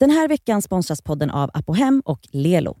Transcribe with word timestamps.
Den 0.00 0.10
här 0.10 0.28
veckan 0.28 0.62
sponsras 0.62 1.02
podden 1.02 1.30
av 1.30 1.50
Apohem 1.54 2.02
och 2.04 2.20
Lelo. 2.32 2.76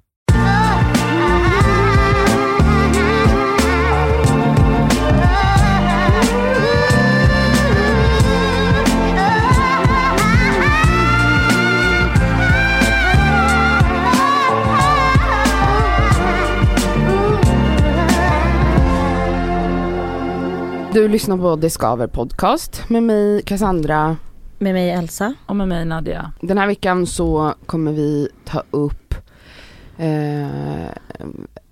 Du 20.92 21.08
lyssnar 21.08 21.36
på 21.36 21.56
Det 21.56 21.70
Skaver 21.70 22.06
podcast 22.06 22.88
med 22.88 23.02
mig 23.02 23.42
Cassandra. 23.42 24.16
Med 24.58 24.74
mig 24.74 24.90
Elsa. 24.90 25.34
Och 25.46 25.56
med 25.56 25.68
mig 25.68 25.84
Nadia. 25.84 26.32
Den 26.40 26.58
här 26.58 26.66
veckan 26.66 27.06
så 27.06 27.54
kommer 27.66 27.92
vi 27.92 28.28
ta 28.44 28.62
upp 28.70 29.14
eh, 29.96 30.88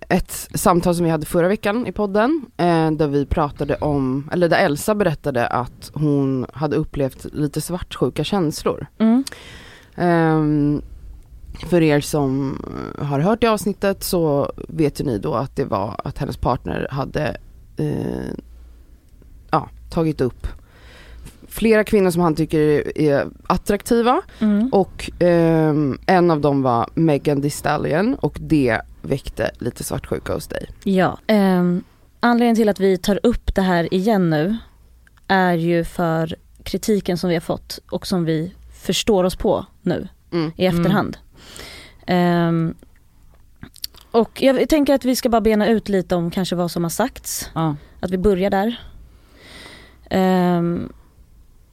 ett 0.09 0.49
samtal 0.53 0.95
som 0.95 1.05
vi 1.05 1.11
hade 1.11 1.25
förra 1.25 1.47
veckan 1.47 1.87
i 1.87 1.91
podden. 1.91 2.45
Eh, 2.57 2.91
där 2.91 3.07
vi 3.07 3.25
pratade 3.25 3.75
om, 3.75 4.29
eller 4.31 4.49
där 4.49 4.65
Elsa 4.65 4.95
berättade 4.95 5.47
att 5.47 5.91
hon 5.93 6.45
hade 6.53 6.75
upplevt 6.75 7.25
lite 7.33 7.61
svartsjuka 7.61 8.23
känslor. 8.23 8.87
Mm. 8.97 9.23
Eh, 9.95 10.81
för 11.69 11.81
er 11.81 12.01
som 12.01 12.57
har 12.99 13.19
hört 13.19 13.41
det 13.41 13.47
avsnittet 13.47 14.03
så 14.03 14.51
vet 14.67 15.01
ju 15.01 15.03
ni 15.03 15.17
då 15.17 15.33
att 15.33 15.55
det 15.55 15.65
var 15.65 16.01
att 16.03 16.17
hennes 16.17 16.37
partner 16.37 16.87
hade 16.91 17.37
eh, 17.77 18.33
ja, 19.51 19.69
tagit 19.89 20.21
upp 20.21 20.47
flera 21.55 21.83
kvinnor 21.83 22.11
som 22.11 22.21
han 22.21 22.35
tycker 22.35 22.97
är 22.97 23.27
attraktiva 23.47 24.21
Mm. 24.39 24.69
och 24.73 25.11
ehm, 25.19 25.97
en 26.05 26.31
av 26.31 26.41
dem 26.41 26.61
var 26.61 26.89
Megan 26.93 27.41
Thee 27.41 27.49
Stallion 27.51 28.15
och 28.15 28.37
det 28.41 28.81
väckte 29.01 29.51
lite 29.59 29.83
svartsjuka 29.83 30.33
hos 30.33 30.47
dig. 30.47 30.69
Ja. 30.83 31.17
ehm, 31.27 31.83
anledningen 32.19 32.55
till 32.55 32.69
att 32.69 32.79
vi 32.79 32.97
tar 32.97 33.19
upp 33.23 33.55
det 33.55 33.61
här 33.61 33.93
igen 33.93 34.29
nu 34.29 34.57
är 35.27 35.53
ju 35.53 35.83
för 35.83 36.35
kritiken 36.63 37.17
som 37.17 37.29
vi 37.29 37.35
har 37.35 37.41
fått 37.41 37.79
och 37.91 38.07
som 38.07 38.25
vi 38.25 38.53
förstår 38.83 39.23
oss 39.23 39.35
på 39.35 39.65
nu 39.81 40.07
Mm. 40.31 40.51
i 40.57 40.65
efterhand. 40.65 41.17
Ehm, 42.07 42.73
och 44.11 44.41
jag 44.41 44.69
tänker 44.69 44.93
att 44.93 45.05
vi 45.05 45.15
ska 45.15 45.29
bara 45.29 45.41
bena 45.41 45.67
ut 45.67 45.89
lite 45.89 46.15
om 46.15 46.31
kanske 46.31 46.55
vad 46.55 46.71
som 46.71 46.83
har 46.83 46.89
sagts. 46.89 47.49
Ja. 47.55 47.75
Att 47.99 48.11
vi 48.11 48.17
börjar 48.17 48.49
där. 48.49 48.79
Ehm, 50.09 50.93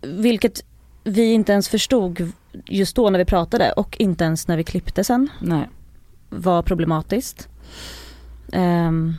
vilket 0.03 0.65
vi 1.05 1.33
inte 1.33 1.53
ens 1.53 1.69
förstod 1.69 2.33
just 2.67 2.97
då 2.97 3.11
när 3.11 3.19
vi 3.19 3.25
pratade 3.25 3.73
och 3.73 3.97
inte 3.99 4.25
ens 4.25 4.49
när 4.49 4.57
vi 4.57 4.65
klippte 4.65 5.05
sen 5.05 5.29
Nej. 5.41 5.69
var 6.31 6.63
problematiskt. 6.63 7.49
Ehm, 8.53 9.15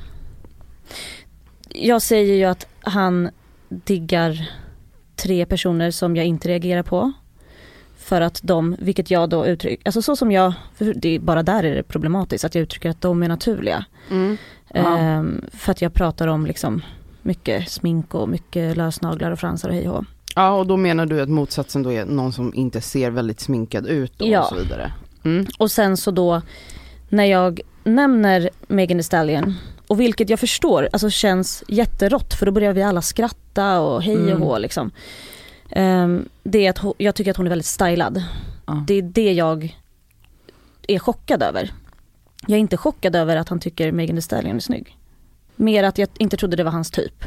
jag 1.69 2.01
säger 2.01 2.35
ju 2.35 2.43
att 2.43 2.67
han 2.81 3.29
diggar 3.69 4.51
tre 5.15 5.45
personer 5.45 5.91
som 5.91 6.15
jag 6.15 6.25
inte 6.25 6.47
reagerar 6.47 6.83
på. 6.83 7.11
För 7.97 8.21
att 8.21 8.39
de, 8.43 8.75
vilket 8.79 9.11
jag 9.11 9.29
då 9.29 9.45
uttrycker, 9.45 9.87
alltså 9.87 10.01
så 10.01 10.15
som 10.15 10.31
jag, 10.31 10.53
det 10.77 11.09
är 11.09 11.19
bara 11.19 11.43
där 11.43 11.63
är 11.63 11.75
det 11.75 11.83
problematiskt, 11.83 12.45
att 12.45 12.55
jag 12.55 12.61
uttrycker 12.61 12.89
att 12.89 13.01
de 13.01 13.23
är 13.23 13.27
naturliga. 13.27 13.85
Mm. 14.11 14.37
Ehm, 14.69 15.45
för 15.53 15.71
att 15.71 15.81
jag 15.81 15.93
pratar 15.93 16.27
om 16.27 16.45
liksom 16.45 16.81
mycket 17.21 17.69
smink 17.69 18.15
och 18.15 18.29
mycket 18.29 18.77
lösnaglar 18.77 19.31
och 19.31 19.39
fransar 19.39 19.69
och 19.69 19.75
hej 19.75 19.89
och 19.89 19.95
hå. 19.95 20.05
Ja 20.35 20.51
och 20.51 20.67
då 20.67 20.77
menar 20.77 21.05
du 21.05 21.21
att 21.21 21.29
motsatsen 21.29 21.83
då 21.83 21.91
är 21.93 22.05
någon 22.05 22.33
som 22.33 22.53
inte 22.53 22.81
ser 22.81 23.11
väldigt 23.11 23.39
sminkad 23.39 23.87
ut 23.87 24.13
då 24.17 24.27
Ja. 24.27 24.41
och 24.41 24.47
så 24.47 24.55
vidare. 24.55 24.93
Mm. 25.25 25.45
Och 25.59 25.71
sen 25.71 25.97
så 25.97 26.11
då 26.11 26.41
när 27.09 27.25
jag 27.25 27.61
nämner 27.83 28.49
Megan 28.67 28.97
Thee 28.97 29.03
Stallion 29.03 29.55
och 29.87 29.99
vilket 29.99 30.29
jag 30.29 30.39
förstår 30.39 30.89
alltså 30.93 31.09
känns 31.09 31.63
jätterått 31.67 32.33
för 32.33 32.45
då 32.45 32.51
börjar 32.51 32.73
vi 32.73 32.83
alla 32.83 33.01
skratta 33.01 33.79
och 33.79 34.03
hej 34.03 34.17
och 34.17 34.27
Mm. 34.29 34.41
hå 34.41 34.57
liksom. 34.57 34.91
Ehm, 35.69 36.29
det 36.43 36.65
är 36.65 36.69
att 36.69 36.95
jag 36.97 37.15
tycker 37.15 37.31
att 37.31 37.37
hon 37.37 37.45
är 37.45 37.49
väldigt 37.49 37.65
stylad. 37.65 38.23
Ja. 38.65 38.83
Det 38.87 38.93
är 38.93 39.01
det 39.01 39.33
jag 39.33 39.77
är 40.87 40.99
chockad 40.99 41.43
över. 41.43 41.71
Jag 42.47 42.55
är 42.55 42.59
inte 42.59 42.77
chockad 42.77 43.15
över 43.15 43.35
att 43.37 43.49
han 43.49 43.59
tycker 43.59 43.91
Megan 43.91 44.15
Thee 44.15 44.21
Stallion 44.21 44.55
är 44.55 44.59
snygg. 44.59 44.97
Mer 45.55 45.83
att 45.83 45.97
jag 45.97 46.09
inte 46.17 46.37
trodde 46.37 46.55
det 46.55 46.63
var 46.63 46.71
hans 46.71 46.91
typ. 46.91 47.23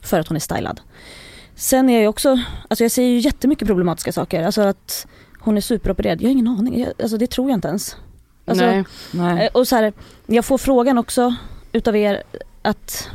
För 0.00 0.20
att 0.20 0.28
hon 0.28 0.36
är 0.36 0.40
stylad. 0.40 0.80
Sen 1.56 1.88
är 1.88 1.92
jag 1.92 2.02
ju 2.02 2.08
också, 2.08 2.38
alltså 2.68 2.84
jag 2.84 2.90
säger 2.90 3.08
ju 3.10 3.18
jättemycket 3.18 3.68
problematiska 3.68 4.12
saker. 4.12 4.42
Alltså 4.42 4.60
att 4.60 5.06
hon 5.40 5.56
är 5.56 5.60
superopererad. 5.60 6.20
Jag 6.22 6.26
har 6.28 6.32
ingen 6.32 6.48
aning, 6.48 6.80
jag, 6.80 6.92
alltså 7.02 7.16
det 7.16 7.26
tror 7.26 7.50
jag 7.50 7.56
inte 7.56 7.68
ens. 7.68 7.96
Alltså, 8.46 8.64
Nej. 8.66 8.84
Nej. 9.10 9.44
Eh, 9.46 9.50
Och 9.54 9.68
så 9.68 9.76
här, 9.76 9.92
jag 10.26 10.44
får 10.44 10.58
frågan 10.58 10.98
också 10.98 11.34
utav 11.72 11.96
er 11.96 12.22
att 12.62 13.08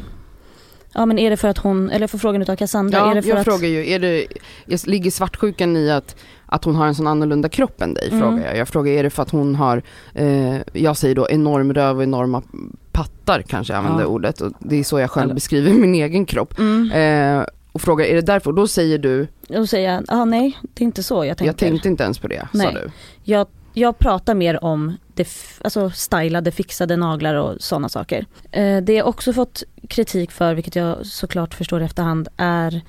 Ja 0.94 1.06
men 1.06 1.20
är 1.20 1.30
det 1.30 1.38
för 1.38 1.48
att 1.48 1.58
hon, 1.58 1.90
eller 1.90 2.00
jag 2.04 2.10
får 2.10 2.18
frågan 2.18 2.42
utav 2.42 2.56
Cassandra, 2.56 2.98
är 3.00 3.08
Ja, 3.08 3.14
det 3.14 3.22
för 3.22 3.30
jag 3.30 3.38
att 3.38 3.46
frågar 3.46 3.68
ju, 3.68 3.90
är 3.90 4.00
det, 4.00 4.26
är- 4.68 4.88
ligger 4.90 5.12
svartsjukan 5.12 5.78
i 5.78 5.92
att, 5.92 6.16
att 6.46 6.64
hon 6.64 6.76
har 6.76 6.88
en 6.88 6.96
sån 6.96 7.08
annorlunda 7.08 7.50
kropp 7.50 7.82
än 7.82 7.94
dig? 7.94 8.08
Mm. 8.12 8.22
Frågar 8.22 8.46
jag. 8.48 8.58
Jag 8.58 8.68
frågar, 8.68 8.92
är 8.94 9.04
det 9.04 9.10
för 9.10 9.24
att 9.24 9.30
hon 9.30 9.56
har, 9.56 9.82
eh, 10.14 10.56
jag 10.74 10.98
säger 10.98 11.16
då 11.16 11.28
enorm 11.30 11.74
röv 11.74 11.98
och 11.98 12.04
enorma 12.04 12.44
pattar 12.92 13.42
kanske 13.42 13.74
jag 13.74 13.78
använder 13.78 14.04
Ja. 14.04 14.08
ordet. 14.08 14.42
Och 14.42 14.52
det 14.60 14.76
är 14.80 14.84
så 14.84 15.00
jag 15.00 15.12
själv 15.12 15.24
Eller- 15.26 15.34
beskriver 15.34 15.74
min 15.80 15.96
egen 15.96 16.26
kropp. 16.26 16.60
mm, 16.60 16.92
Eh, 16.92 17.46
och 17.72 17.82
frågar, 17.82 18.06
är 18.06 18.16
det 18.16 18.22
därför? 18.22 18.50
Och 18.50 18.56
då 18.56 18.68
säger 18.68 18.98
du, 18.98 19.28
då 19.48 19.68
säger 19.68 19.94
jag, 19.94 20.04
ah, 20.08 20.26
nej 20.26 20.58
det 20.62 20.84
är 20.84 20.86
inte 20.86 21.04
så 21.04 21.26
jag 21.26 21.38
tänker. 21.38 21.50
jag 21.50 21.58
tänkte 21.58 21.88
inte 21.88 22.04
ens 22.04 22.20
på 22.20 22.28
det, 22.28 22.48
sa 22.52 22.58
Nej. 22.58 22.74
du. 22.74 22.92
Jag, 23.24 23.48
jag 23.74 24.00
pratar 24.00 24.36
mer 24.36 24.64
om 24.64 24.98
det, 25.14 25.28
alltså 25.62 25.90
stylade, 25.90 26.52
fixade 26.52 26.96
naglar 26.96 27.36
och 27.36 27.56
sådana 27.60 27.90
saker. 27.90 28.26
Eh, 28.52 28.78
det 28.78 28.94
jag 28.94 29.08
också 29.08 29.34
fått 29.34 29.64
kritik 29.88 30.32
för, 30.32 30.54
vilket 30.54 30.76
jag 30.76 31.06
såklart 31.06 31.54
förstår 31.54 31.82
i 31.82 31.86
efterhand, 31.86 32.28
är 32.38 32.82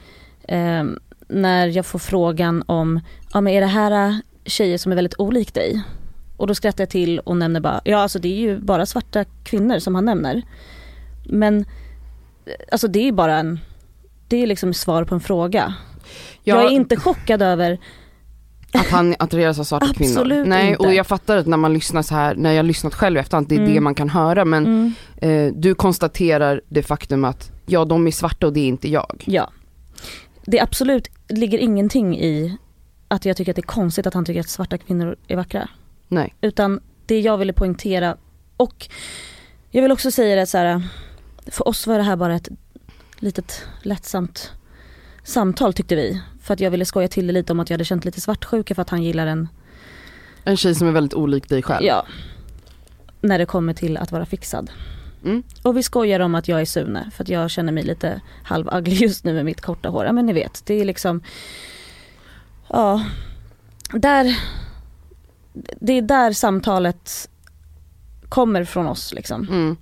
eh, 0.49 0.85
när 1.29 1.67
jag 1.67 1.87
får 1.87 1.99
frågan 1.99 2.65
om, 2.67 3.01
ja 3.33 3.41
men 3.41 3.53
är 3.53 3.61
det 3.61 3.67
här 3.67 4.09
äh, 4.09 4.17
tjejer 4.45 4.79
som 4.79 4.93
är 4.93 4.97
väldigt 4.97 5.19
olik 5.19 5.55
dig? 5.55 5.83
Och 6.37 6.47
då 6.47 6.55
skrattar 6.55 6.83
jag 6.83 6.91
till 6.91 7.19
och 7.19 7.37
nämner 7.37 7.61
bara, 7.61 7.81
ja 7.85 7.99
alltså 7.99 8.19
det 8.19 8.29
är 8.29 8.41
ju 8.41 8.59
bara 8.59 8.87
svarta 8.87 9.25
kvinnor 9.45 9.79
som 9.79 9.95
han 9.95 10.05
nämner. 10.05 10.43
Men 11.25 11.59
eh, 11.59 12.53
alltså 12.73 12.89
det 12.89 13.09
är 13.09 13.13
bara 13.13 13.37
en, 13.39 13.61
det 14.33 14.43
är 14.43 14.47
liksom 14.47 14.75
svar 14.75 15.05
på 15.05 15.15
en 15.15 15.21
fråga. 15.21 15.75
Ja, 16.45 16.57
Jag 16.57 16.65
är 16.65 16.71
inte 16.71 16.97
chockad 16.97 17.43
över 17.43 17.79
Att 18.73 18.87
han 18.87 19.15
attraheras 19.19 19.59
av 19.59 19.65
svarta 19.65 19.95
kvinnor. 19.95 20.11
Absolut 20.13 20.47
Nej, 20.49 20.71
inte. 20.71 20.87
och 20.87 20.95
jag 20.95 21.07
fattar 21.07 21.37
att 21.37 21.47
när 21.47 21.57
man 21.57 21.73
lyssnar 21.73 22.03
så 22.03 22.15
här, 22.15 22.35
när 22.35 22.51
jag 22.51 22.59
har 22.59 22.63
lyssnat 22.63 22.95
själv 22.95 23.19
efterhand, 23.19 23.49
det 23.49 23.55
är 23.55 23.59
Mm. 23.59 23.75
det 23.75 23.81
man 23.81 23.95
kan 23.95 24.09
höra. 24.09 24.45
Men 24.45 24.67
mm, 24.67 24.93
eh, 25.17 25.53
du 25.57 25.75
konstaterar 25.75 26.61
det 26.69 26.83
faktum 26.83 27.25
att, 27.25 27.51
ja 27.67 27.85
de 27.85 28.07
är 28.07 28.11
svarta 28.11 28.47
och 28.47 28.53
det 28.53 28.61
är 28.61 28.67
inte 28.69 28.89
jag. 28.89 29.25
Ja. 29.27 29.51
Det 30.47 30.59
är 30.59 30.63
absolut 30.63 31.09
ligger 31.29 31.59
ingenting 31.59 32.19
i 32.19 32.57
att 33.09 33.25
jag 33.25 33.37
tycker 33.37 33.53
att 33.53 33.57
det 33.57 33.61
är 33.61 33.75
konstigt 33.81 34.07
att 34.07 34.15
han 34.15 34.25
tycker 34.25 34.41
att 34.41 34.49
svarta 34.49 34.79
kvinnor 34.79 35.17
är 35.29 35.37
vackra. 35.37 35.69
Nej. 36.09 36.35
Utan 36.41 36.81
det 37.07 37.21
jag 37.21 37.39
ville 37.39 37.53
poängtera 37.53 38.17
och 38.57 38.89
jag 39.71 39.83
vill 39.83 39.93
också 39.93 40.11
säga 40.11 40.37
det 40.37 40.47
så 40.47 40.59
här. 40.59 40.83
För 41.47 41.69
oss 41.69 41.87
var 41.87 41.99
det 41.99 42.05
här 42.05 42.17
bara 42.17 42.35
ett 42.37 42.49
litet 43.23 43.67
lättsamt 43.83 44.53
samtal 45.23 45.73
tyckte 45.73 45.97
vi. 45.97 46.23
För 46.41 46.55
att 46.55 46.61
jag 46.61 46.71
ville 46.71 46.85
skoja 46.85 47.09
till 47.09 47.27
det 47.27 47.33
lite 47.33 47.53
om 47.53 47.61
att 47.61 47.71
jag 47.71 47.75
hade 47.75 47.85
känt 47.85 48.05
lite 48.05 48.21
svartsjuka 48.21 48.75
för 48.75 48.83
att 48.83 48.91
han 48.91 49.03
gillar 49.03 49.27
en, 49.27 49.49
En 50.45 50.57
tjej 50.57 50.75
som 50.75 50.89
är 50.89 50.93
väldigt 50.93 51.15
olik 51.15 51.49
dig 51.49 51.63
själv. 51.63 51.87
ja, 51.87 52.07
när 53.21 53.39
det 53.39 53.47
kommer 53.47 53.75
till 53.75 53.97
att 53.97 54.13
vara 54.13 54.27
fixad. 54.27 54.71
Mm. 55.25 55.43
Och 55.63 55.77
vi 55.77 55.83
skojar 55.83 56.21
om 56.21 56.35
att 56.35 56.49
jag 56.49 56.61
är 56.61 56.65
Sune 56.65 57.11
för 57.15 57.25
att 57.25 57.29
jag 57.29 57.51
känner 57.51 57.73
mig 57.73 57.83
lite 57.83 58.21
halvaglig 58.45 58.97
just 59.03 59.25
nu 59.25 59.35
med 59.35 59.45
mitt 59.45 59.61
korta 59.61 59.89
hår. 59.89 60.05
Ja 60.05 60.13
men 60.13 60.27
ni 60.27 60.33
vet, 60.33 60.63
det 60.67 60.75
är 60.75 60.85
liksom 60.85 61.23
Ja, 62.69 63.05
där 63.93 64.39
Det 65.81 65.93
är 65.93 66.03
där 66.03 66.33
samtalet 66.33 67.29
kommer 68.29 68.65
från 68.65 68.87
oss 68.87 69.13
liksom. 69.15 69.49
Mm. 69.49 69.77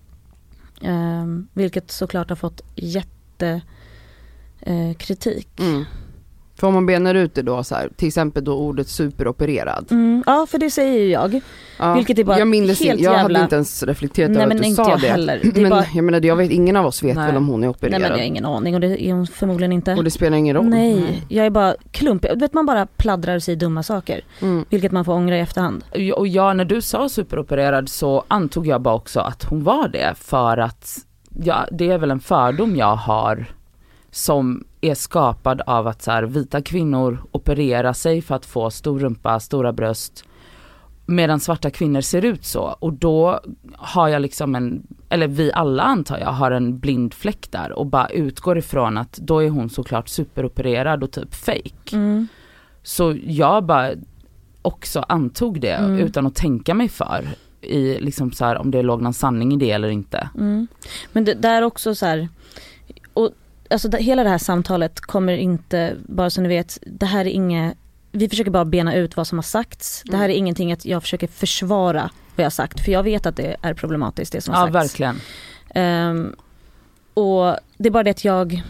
Ehm, 0.82 1.48
vilket 1.52 1.90
såklart 1.90 2.28
har 2.28 2.36
fått 2.36 2.60
jätte 2.74 3.08
eh, 3.46 4.94
kritik. 4.98 5.48
Mm. 5.60 5.84
För 6.56 6.66
om 6.66 6.74
man 6.74 6.86
benar 6.86 7.14
ut 7.14 7.34
det 7.34 7.42
då 7.42 7.62
så 7.64 7.74
här, 7.74 7.88
till 7.96 8.08
exempel 8.08 8.44
då 8.44 8.54
ordet 8.54 8.88
superopererad. 8.88 9.86
Mm, 9.90 10.22
ja 10.26 10.46
för 10.50 10.58
det 10.58 10.70
säger 10.70 10.98
ju 11.00 11.08
jag. 11.10 11.40
Ja, 11.78 11.94
Vilket 11.94 12.18
är 12.18 12.24
bara 12.24 12.38
jag 12.38 12.48
minns 12.48 12.80
helt 12.80 13.00
jag 13.00 13.12
jävla- 13.12 13.22
hade 13.22 13.40
inte 13.44 13.54
ens 13.54 13.82
reflekterat 13.82 14.30
Nej 14.30 14.42
över 14.42 14.54
att 14.54 14.62
du 14.62 14.68
inte 14.68 14.84
sa 14.84 14.90
jag 14.90 15.00
det. 15.00 15.08
heller. 15.08 15.40
Det 15.42 15.56
är 15.56 15.60
Men 15.60 15.70
bara, 15.70 15.84
jag 15.94 16.04
menar, 16.04 16.20
jag 16.26 16.36
vet, 16.36 16.50
ingen 16.50 16.76
av 16.76 16.86
oss 16.86 17.02
vet 17.02 17.16
Nej. 17.16 17.26
väl 17.26 17.36
om 17.36 17.48
hon 17.48 17.56
är 17.56 17.60
nej 17.60 17.68
opererad. 17.70 18.00
men 18.00 18.10
jag 18.10 18.16
har 18.18 18.24
ingen 18.24 18.44
aning 18.44 18.74
och 18.74 18.80
det 18.80 19.02
är 19.04 19.12
hon 19.12 19.26
förmodligen 19.26 19.72
inte. 19.72 19.94
Och 19.94 20.04
det 20.04 20.10
spelar 20.10 20.36
ingen 20.36 20.56
roll. 20.56 20.64
Nej, 20.68 20.94
Nej. 21.00 21.22
jag 21.28 21.46
är 21.46 21.50
bara 21.50 21.74
klumpig. 21.90 22.30
Du 22.30 22.36
vet 22.40 22.54
man 22.54 22.66
bara 22.66 22.86
pladdrar 22.86 23.36
och 23.36 23.42
säger 23.42 23.58
dumma 23.58 23.82
saker. 23.82 24.20
Mm. 24.40 24.64
Vilket 24.70 24.92
man 24.92 25.04
får 25.04 25.12
ångra 25.12 25.36
i 25.36 25.40
efterhand. 25.40 25.84
Och 26.16 26.28
ja, 26.28 26.52
när 26.52 26.64
du 26.64 26.80
sa 26.82 27.08
superopererad 27.08 27.88
så 27.88 28.24
antog 28.28 28.66
jag 28.66 28.80
bara 28.82 28.94
också 28.94 29.20
att 29.20 29.44
hon 29.44 29.64
var 29.64 29.88
det 29.88 30.14
för 30.18 30.56
att 30.58 30.98
ja, 31.34 31.66
det 31.72 31.90
är 31.90 31.98
väl 31.98 32.10
en 32.10 32.20
fördom 32.20 32.76
jag 32.76 32.96
har 32.96 33.46
som 34.10 34.64
är 34.80 34.94
skapad 34.94 35.60
av 35.66 35.86
att 35.86 36.02
så 36.02 36.10
här, 36.10 36.22
vita 36.22 36.62
kvinnor 36.62 37.18
opererar 37.32 37.92
sig 37.92 38.22
för 38.22 38.34
att 38.34 38.46
få 38.46 38.70
stor 38.70 38.98
rumpa, 38.98 39.40
stora 39.40 39.72
bröst 39.72 40.24
medan 41.06 41.40
svarta 41.40 41.70
kvinnor 41.70 42.00
ser 42.00 42.24
ut 42.24 42.44
så 42.44 42.76
och 42.78 42.92
då 42.92 43.40
har 43.76 44.08
jag 44.08 44.22
liksom 44.22 44.54
en, 44.54 44.86
eller 45.08 45.28
vi 45.28 45.52
alla 45.52 45.82
antar 45.82 46.18
jag 46.18 46.32
har 46.32 46.50
en 46.50 46.78
blind 46.78 47.14
fläck 47.14 47.50
där 47.50 47.72
och 47.72 47.86
bara 47.86 48.08
utgår 48.08 48.58
ifrån 48.58 48.98
att 48.98 49.12
då 49.12 49.38
är 49.38 49.48
hon 49.50 49.70
såklart 49.70 50.08
superopererad 50.08 51.02
och 51.02 51.10
typ 51.10 51.34
fake. 51.34 51.92
Mm. 51.96 52.28
Så 52.82 53.16
jag 53.24 53.64
bara 53.64 53.90
också 54.62 55.04
antog 55.08 55.60
det 55.60 55.72
Mm. 55.72 55.98
utan 55.98 56.26
att 56.26 56.34
tänka 56.34 56.74
mig 56.74 56.88
för 56.88 57.28
i 57.62 58.00
liksom 58.00 58.32
så 58.32 58.44
här, 58.44 58.56
om 58.58 58.70
det 58.70 58.82
låg 58.82 59.02
någon 59.02 59.14
sanning 59.14 59.52
i 59.52 59.56
det 59.56 59.70
eller 59.70 59.88
inte. 59.88 60.28
Mm. 60.34 60.66
Men 61.12 61.24
det 61.24 61.34
där 61.34 61.62
också 61.62 61.94
så 61.94 62.06
här, 62.06 62.28
och 63.12 63.30
alltså 63.70 63.88
det, 63.88 63.98
hela 63.98 64.22
det 64.24 64.30
här 64.30 64.38
samtalet 64.38 65.00
kommer 65.00 65.32
inte, 65.32 65.94
bara 66.06 66.30
så 66.30 66.40
ni 66.40 66.48
vet, 66.48 66.78
det 66.86 67.06
här 67.06 67.20
är 67.20 67.30
inget, 67.30 67.76
vi 68.12 68.28
försöker 68.28 68.50
bara 68.50 68.64
bena 68.64 68.94
ut 68.94 69.16
vad 69.16 69.26
som 69.26 69.38
har 69.38 69.42
sagts. 69.42 70.02
Det 70.06 70.16
här 70.16 70.28
är 70.28 70.32
ingenting 70.34 70.72
att 70.72 70.84
jag 70.84 71.02
försöker 71.02 71.26
försvara 71.26 72.02
vad 72.36 72.42
jag 72.42 72.44
har 72.44 72.50
sagt, 72.50 72.80
för 72.84 72.92
jag 72.92 73.02
vet 73.02 73.26
att 73.26 73.36
det 73.36 73.56
är 73.62 73.74
problematiskt 73.74 74.32
det 74.32 74.40
som 74.40 74.54
har 74.54 74.66
Ja 74.68 74.72
sagts. 74.72 74.84
verkligen. 74.92 75.20
Ehm, 75.74 76.34
och 77.14 77.56
det 77.78 77.88
är 77.88 77.90
bara 77.90 78.02
det 78.02 78.10
att 78.10 78.24
jag, 78.24 78.62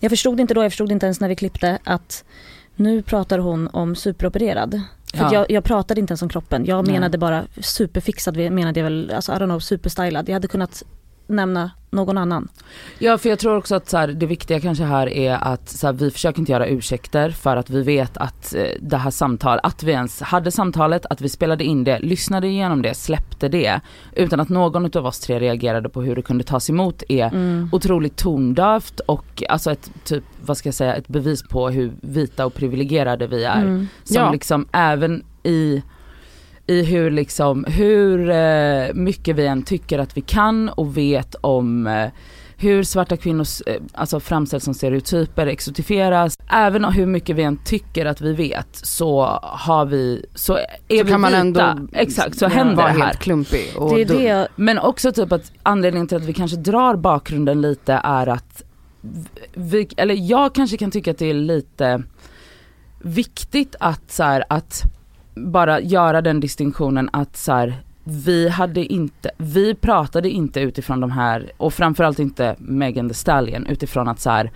jag 0.00 0.10
förstod 0.10 0.40
inte 0.40 0.54
då, 0.54 0.62
jag 0.62 0.72
förstod 0.72 0.92
inte 0.92 1.06
ens 1.06 1.20
när 1.20 1.28
vi 1.28 1.36
klippte 1.36 1.78
att 1.84 2.24
nu 2.76 3.02
pratar 3.02 3.38
hon 3.38 3.68
om 3.68 3.96
superopererad. 3.96 4.80
För 5.12 5.24
Ja. 5.24 5.32
jag, 5.34 5.50
jag 5.50 5.64
pratade 5.64 6.00
inte 6.00 6.10
ens 6.12 6.22
om 6.22 6.28
kroppen, 6.28 6.64
jag 6.64 6.84
Nej. 6.84 6.92
menade 6.94 7.18
bara 7.18 7.44
superfixad, 7.60 8.36
menade 8.36 8.80
jag 8.80 8.84
väl, 8.84 9.12
alltså 9.14 9.32
I 9.32 9.34
don't 9.34 9.44
know, 9.44 9.58
superstylad. 9.58 10.28
Jag 10.28 10.34
hade 10.34 10.48
kunnat 10.48 10.82
nämna 11.26 11.70
någon 11.90 12.18
annan. 12.18 12.48
Ja 12.98 13.18
för 13.18 13.28
jag 13.28 13.38
tror 13.38 13.56
också 13.56 13.74
att 13.74 13.88
så 13.88 13.96
här, 13.96 14.08
det 14.08 14.26
viktiga 14.26 14.60
kanske 14.60 14.84
här 14.84 15.08
är 15.08 15.34
att 15.42 15.68
så 15.68 15.86
här, 15.86 15.94
vi 15.94 16.10
försöker 16.10 16.38
inte 16.40 16.52
göra 16.52 16.66
ursäkter 16.66 17.30
för 17.30 17.56
att 17.56 17.70
vi 17.70 17.82
vet 17.82 18.16
att 18.16 18.54
eh, 18.54 18.62
det 18.80 18.96
här 18.96 19.10
samtalet, 19.10 19.60
att 19.64 19.82
vi 19.82 19.92
ens 19.92 20.20
hade 20.20 20.50
samtalet, 20.50 21.06
att 21.10 21.20
vi 21.20 21.28
spelade 21.28 21.64
in 21.64 21.84
det, 21.84 21.98
lyssnade 21.98 22.46
igenom 22.48 22.82
det, 22.82 22.94
släppte 22.94 23.48
det 23.48 23.80
utan 24.12 24.40
att 24.40 24.48
någon 24.48 24.96
av 24.96 25.06
oss 25.06 25.20
tre 25.20 25.40
reagerade 25.40 25.88
på 25.88 26.02
hur 26.02 26.16
det 26.16 26.22
kunde 26.22 26.44
tas 26.44 26.70
emot 26.70 27.02
är 27.08 27.26
Mm. 27.26 27.68
otroligt 27.72 28.16
tondövt 28.16 29.00
och 29.00 29.42
alltså 29.48 29.70
ett 29.72 29.90
typ, 30.04 30.24
vad 30.44 30.56
ska 30.56 30.66
jag 30.66 30.74
säga, 30.74 30.94
ett 30.94 31.08
bevis 31.08 31.42
på 31.42 31.68
hur 31.68 31.92
vita 32.00 32.46
och 32.46 32.54
privilegierade 32.54 33.26
vi 33.26 33.44
är. 33.44 33.62
Mm. 33.62 33.88
Som 34.04 34.16
Ja. 34.16 34.32
liksom 34.32 34.66
även 34.72 35.24
i, 35.42 35.82
i 36.72 36.84
hur 36.84 37.10
liksom, 37.10 37.64
hur 37.64 38.30
eh, 38.30 38.94
mycket 38.94 39.36
vi 39.36 39.46
än 39.46 39.62
tycker 39.62 39.98
att 39.98 40.16
vi 40.16 40.20
kan 40.20 40.68
och 40.68 40.96
vet 40.96 41.34
om 41.40 41.86
eh, 41.86 42.10
hur 42.56 42.82
svarta 42.82 43.16
kvinnor 43.16 43.46
eh, 43.66 43.74
alltså 43.92 44.20
framställs 44.20 44.64
som 44.64 44.74
stereotyper, 44.74 45.46
exotifieras. 45.46 46.38
Även 46.50 46.84
hur 46.84 47.06
mycket 47.06 47.36
vi 47.36 47.42
än 47.42 47.56
tycker 47.64 48.06
att 48.06 48.20
vi 48.20 48.32
vet 48.32 48.68
så 48.72 49.22
har 49.42 49.84
vi, 49.84 50.26
så 50.34 50.56
är 50.88 50.98
Så 50.98 51.04
vi 51.04 51.10
kan 51.10 51.20
man 51.20 51.30
vita. 51.30 51.70
ändå 51.70 51.88
Exakt, 51.92 52.38
så 52.38 52.46
händer 52.46 52.76
vara 52.76 52.86
det 52.86 52.92
här. 52.92 53.06
helt 53.06 53.18
klumpig 53.18 53.72
och 53.76 53.94
Det 53.94 54.00
är 54.00 54.04
det 54.04 54.22
jag, 54.22 54.48
Men 54.56 54.78
också 54.78 55.12
typ 55.12 55.32
att 55.32 55.52
anledningen 55.62 56.06
till 56.08 56.16
att 56.16 56.24
vi 56.24 56.32
kanske 56.32 56.56
drar 56.56 56.96
bakgrunden 56.96 57.60
lite 57.60 58.00
är 58.04 58.26
att 58.26 58.62
vi, 59.54 59.88
eller 59.96 60.14
jag 60.14 60.54
kanske 60.54 60.76
kan 60.76 60.90
tycka 60.90 61.10
att 61.10 61.18
det 61.18 61.30
är 61.30 61.34
lite 61.34 62.02
viktigt 63.02 63.76
att 63.80 64.10
så 64.10 64.22
här, 64.22 64.44
att 64.48 64.82
bara 65.34 65.80
göra 65.80 66.22
den 66.22 66.40
distinktionen 66.40 67.10
att 67.12 67.36
så 67.36 67.52
här, 67.52 67.82
vi 68.04 68.48
hade 68.48 68.84
inte, 68.92 69.30
vi 69.38 69.74
pratade 69.74 70.30
inte 70.30 70.60
utifrån 70.60 71.00
de 71.00 71.10
här, 71.10 71.52
och 71.56 71.74
framförallt 71.74 72.18
inte 72.18 72.56
Megan 72.58 73.08
Thee 73.08 73.14
Stallion 73.14 73.66
utifrån 73.66 74.08
att 74.08 74.20
så 74.20 74.30
här, 74.30 74.50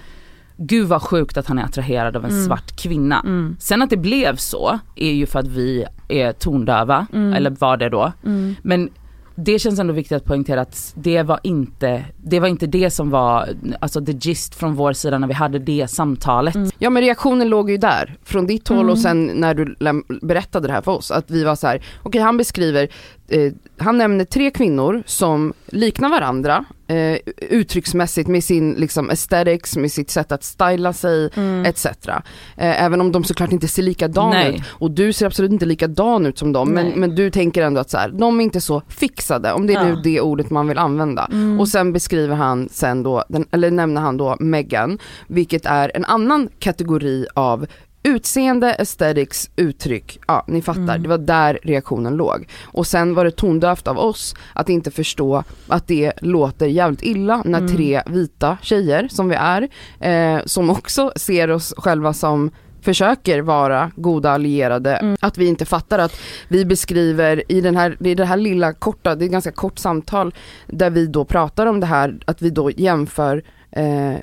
gud 0.56 0.88
vad 0.88 1.02
sjukt 1.02 1.36
att 1.36 1.46
han 1.46 1.58
är 1.58 1.64
attraherad 1.64 2.16
av 2.16 2.24
en 2.24 2.30
Mm. 2.30 2.44
svart 2.46 2.76
kvinna. 2.76 3.20
mm, 3.20 3.56
Sen 3.60 3.82
att 3.82 3.90
det 3.90 3.96
blev 3.96 4.36
så 4.36 4.78
är 4.96 5.12
ju 5.12 5.26
för 5.26 5.38
att 5.38 5.46
vi 5.48 5.84
är 6.08 6.32
tondöva, 6.32 7.06
Mm. 7.12 7.32
eller 7.32 7.50
var 7.50 7.76
det 7.76 7.88
då. 7.88 8.12
mm, 8.24 8.54
Men 8.62 8.90
det 9.36 9.58
känns 9.58 9.78
ändå 9.78 9.92
viktigt 9.92 10.16
att 10.16 10.24
poängtera 10.24 10.60
att 10.60 10.92
det 10.96 11.22
var 11.22 11.40
inte 11.42 12.04
det, 12.16 12.40
var 12.40 12.48
inte 12.48 12.66
det 12.66 12.90
som 12.90 13.10
var 13.10 13.48
alltså 13.80 14.04
the 14.04 14.12
gist 14.12 14.54
från 14.54 14.74
vår 14.74 14.92
sida 14.92 15.18
när 15.18 15.28
vi 15.28 15.34
hade 15.34 15.58
det 15.58 15.88
samtalet. 15.90 16.54
Mm. 16.54 16.70
Ja 16.78 16.90
men 16.90 17.02
reaktionen 17.02 17.48
låg 17.48 17.70
ju 17.70 17.76
där, 17.76 18.16
från 18.24 18.46
ditt 18.46 18.68
håll 18.68 18.78
Mm. 18.78 18.90
och 18.90 18.98
sen 18.98 19.30
när 19.34 19.54
du 19.54 19.76
berättade 20.22 20.66
det 20.66 20.72
här 20.72 20.82
för 20.82 20.92
oss, 20.92 21.10
att 21.10 21.30
vi 21.30 21.44
var 21.44 21.56
så 21.56 21.66
här: 21.66 21.82
okej 22.02 22.20
han 22.20 22.36
beskriver, 22.36 22.88
eh, 23.28 23.52
han 23.78 23.98
nämner 23.98 24.24
tre 24.24 24.50
kvinnor 24.50 25.02
som 25.06 25.52
liknar 25.66 26.08
varandra 26.08 26.64
eh, 26.86 27.18
uttrycksmässigt 27.50 28.28
med 28.28 28.44
sin 28.44 28.72
liksom 28.72 29.10
aesthetics, 29.10 29.76
med 29.76 29.92
sitt 29.92 30.10
sätt 30.10 30.32
att 30.32 30.44
styla 30.44 30.92
sig 30.92 31.30
mm. 31.34 31.64
etc. 31.64 31.86
Eh, 31.86 32.22
även 32.56 33.00
om 33.00 33.12
de 33.12 33.24
såklart 33.24 33.52
inte 33.52 33.68
ser 33.68 33.82
likadana 33.82 34.48
ut 34.48 34.62
och 34.68 34.90
du 34.90 35.12
ser 35.12 35.26
absolut 35.26 35.52
inte 35.52 35.66
likadan 35.66 36.26
ut 36.26 36.38
som 36.38 36.52
dem 36.52 36.68
men, 36.68 36.88
men 36.88 37.14
du 37.14 37.30
tänker 37.30 37.62
ändå 37.62 37.80
att 37.80 37.90
så 37.90 37.98
här, 37.98 38.08
de 38.08 38.40
är 38.40 38.44
inte 38.44 38.60
så 38.60 38.82
fixade, 38.88 39.52
om 39.52 39.66
det 39.66 39.74
är 39.74 39.84
nu 39.84 39.90
Ja. 39.90 40.00
det 40.04 40.20
ordet 40.20 40.50
man 40.50 40.68
vill 40.68 40.78
använda. 40.78 41.28
Mm. 41.32 41.60
Och 41.60 41.68
sen 41.68 41.92
beskriver 41.92 42.34
han 42.34 42.68
sen 42.72 43.02
då, 43.02 43.24
den, 43.28 43.46
eller 43.50 43.70
nämner 43.70 44.00
han 44.00 44.16
då 44.16 44.36
Megan, 44.40 44.98
vilket 45.26 45.66
är 45.66 45.92
en 45.94 46.04
annan 46.04 46.48
kategori 46.58 47.26
av 47.34 47.66
utseende, 48.06 48.74
aesthetics, 48.74 49.50
uttryck, 49.56 50.18
ja 50.28 50.44
ni 50.48 50.62
fattar, 50.62 50.80
Mm. 50.82 51.02
det 51.02 51.08
var 51.08 51.18
där 51.18 51.58
reaktionen 51.62 52.16
låg. 52.16 52.48
Och 52.64 52.86
sen 52.86 53.14
var 53.14 53.24
det 53.24 53.30
tondövt 53.30 53.88
av 53.88 53.98
oss 53.98 54.34
att 54.52 54.68
inte 54.68 54.90
förstå 54.90 55.44
att 55.68 55.86
det 55.86 56.12
låter 56.22 56.66
jävligt 56.66 57.02
illa 57.02 57.42
när 57.44 57.58
Mm. 57.58 57.76
tre 57.76 58.02
vita 58.06 58.58
tjejer 58.62 59.08
som 59.10 59.28
vi 59.28 59.34
är, 59.34 59.68
eh, 60.00 60.40
som 60.46 60.70
också 60.70 61.12
ser 61.16 61.50
oss 61.50 61.74
själva 61.76 62.12
som 62.12 62.50
försöker 62.80 63.40
vara 63.42 63.90
goda 63.96 64.30
allierade, 64.30 64.96
Mm. 64.96 65.16
att 65.20 65.38
vi 65.38 65.46
inte 65.46 65.64
fattar 65.64 65.98
att 65.98 66.16
vi 66.48 66.64
beskriver 66.64 67.42
i 67.52 67.60
den 67.60 67.76
här, 67.76 67.96
i 68.00 68.14
det 68.14 68.24
här 68.24 68.36
lilla 68.36 68.72
korta, 68.72 69.14
det 69.14 69.24
är 69.24 69.26
ett 69.26 69.32
ganska 69.32 69.52
kort 69.52 69.78
samtal 69.78 70.34
där 70.66 70.90
vi 70.90 71.06
då 71.06 71.24
pratar 71.24 71.66
om 71.66 71.80
det 71.80 71.86
här, 71.86 72.18
att 72.24 72.42
vi 72.42 72.50
då 72.50 72.70
jämför 72.70 73.42
eh, 73.70 74.14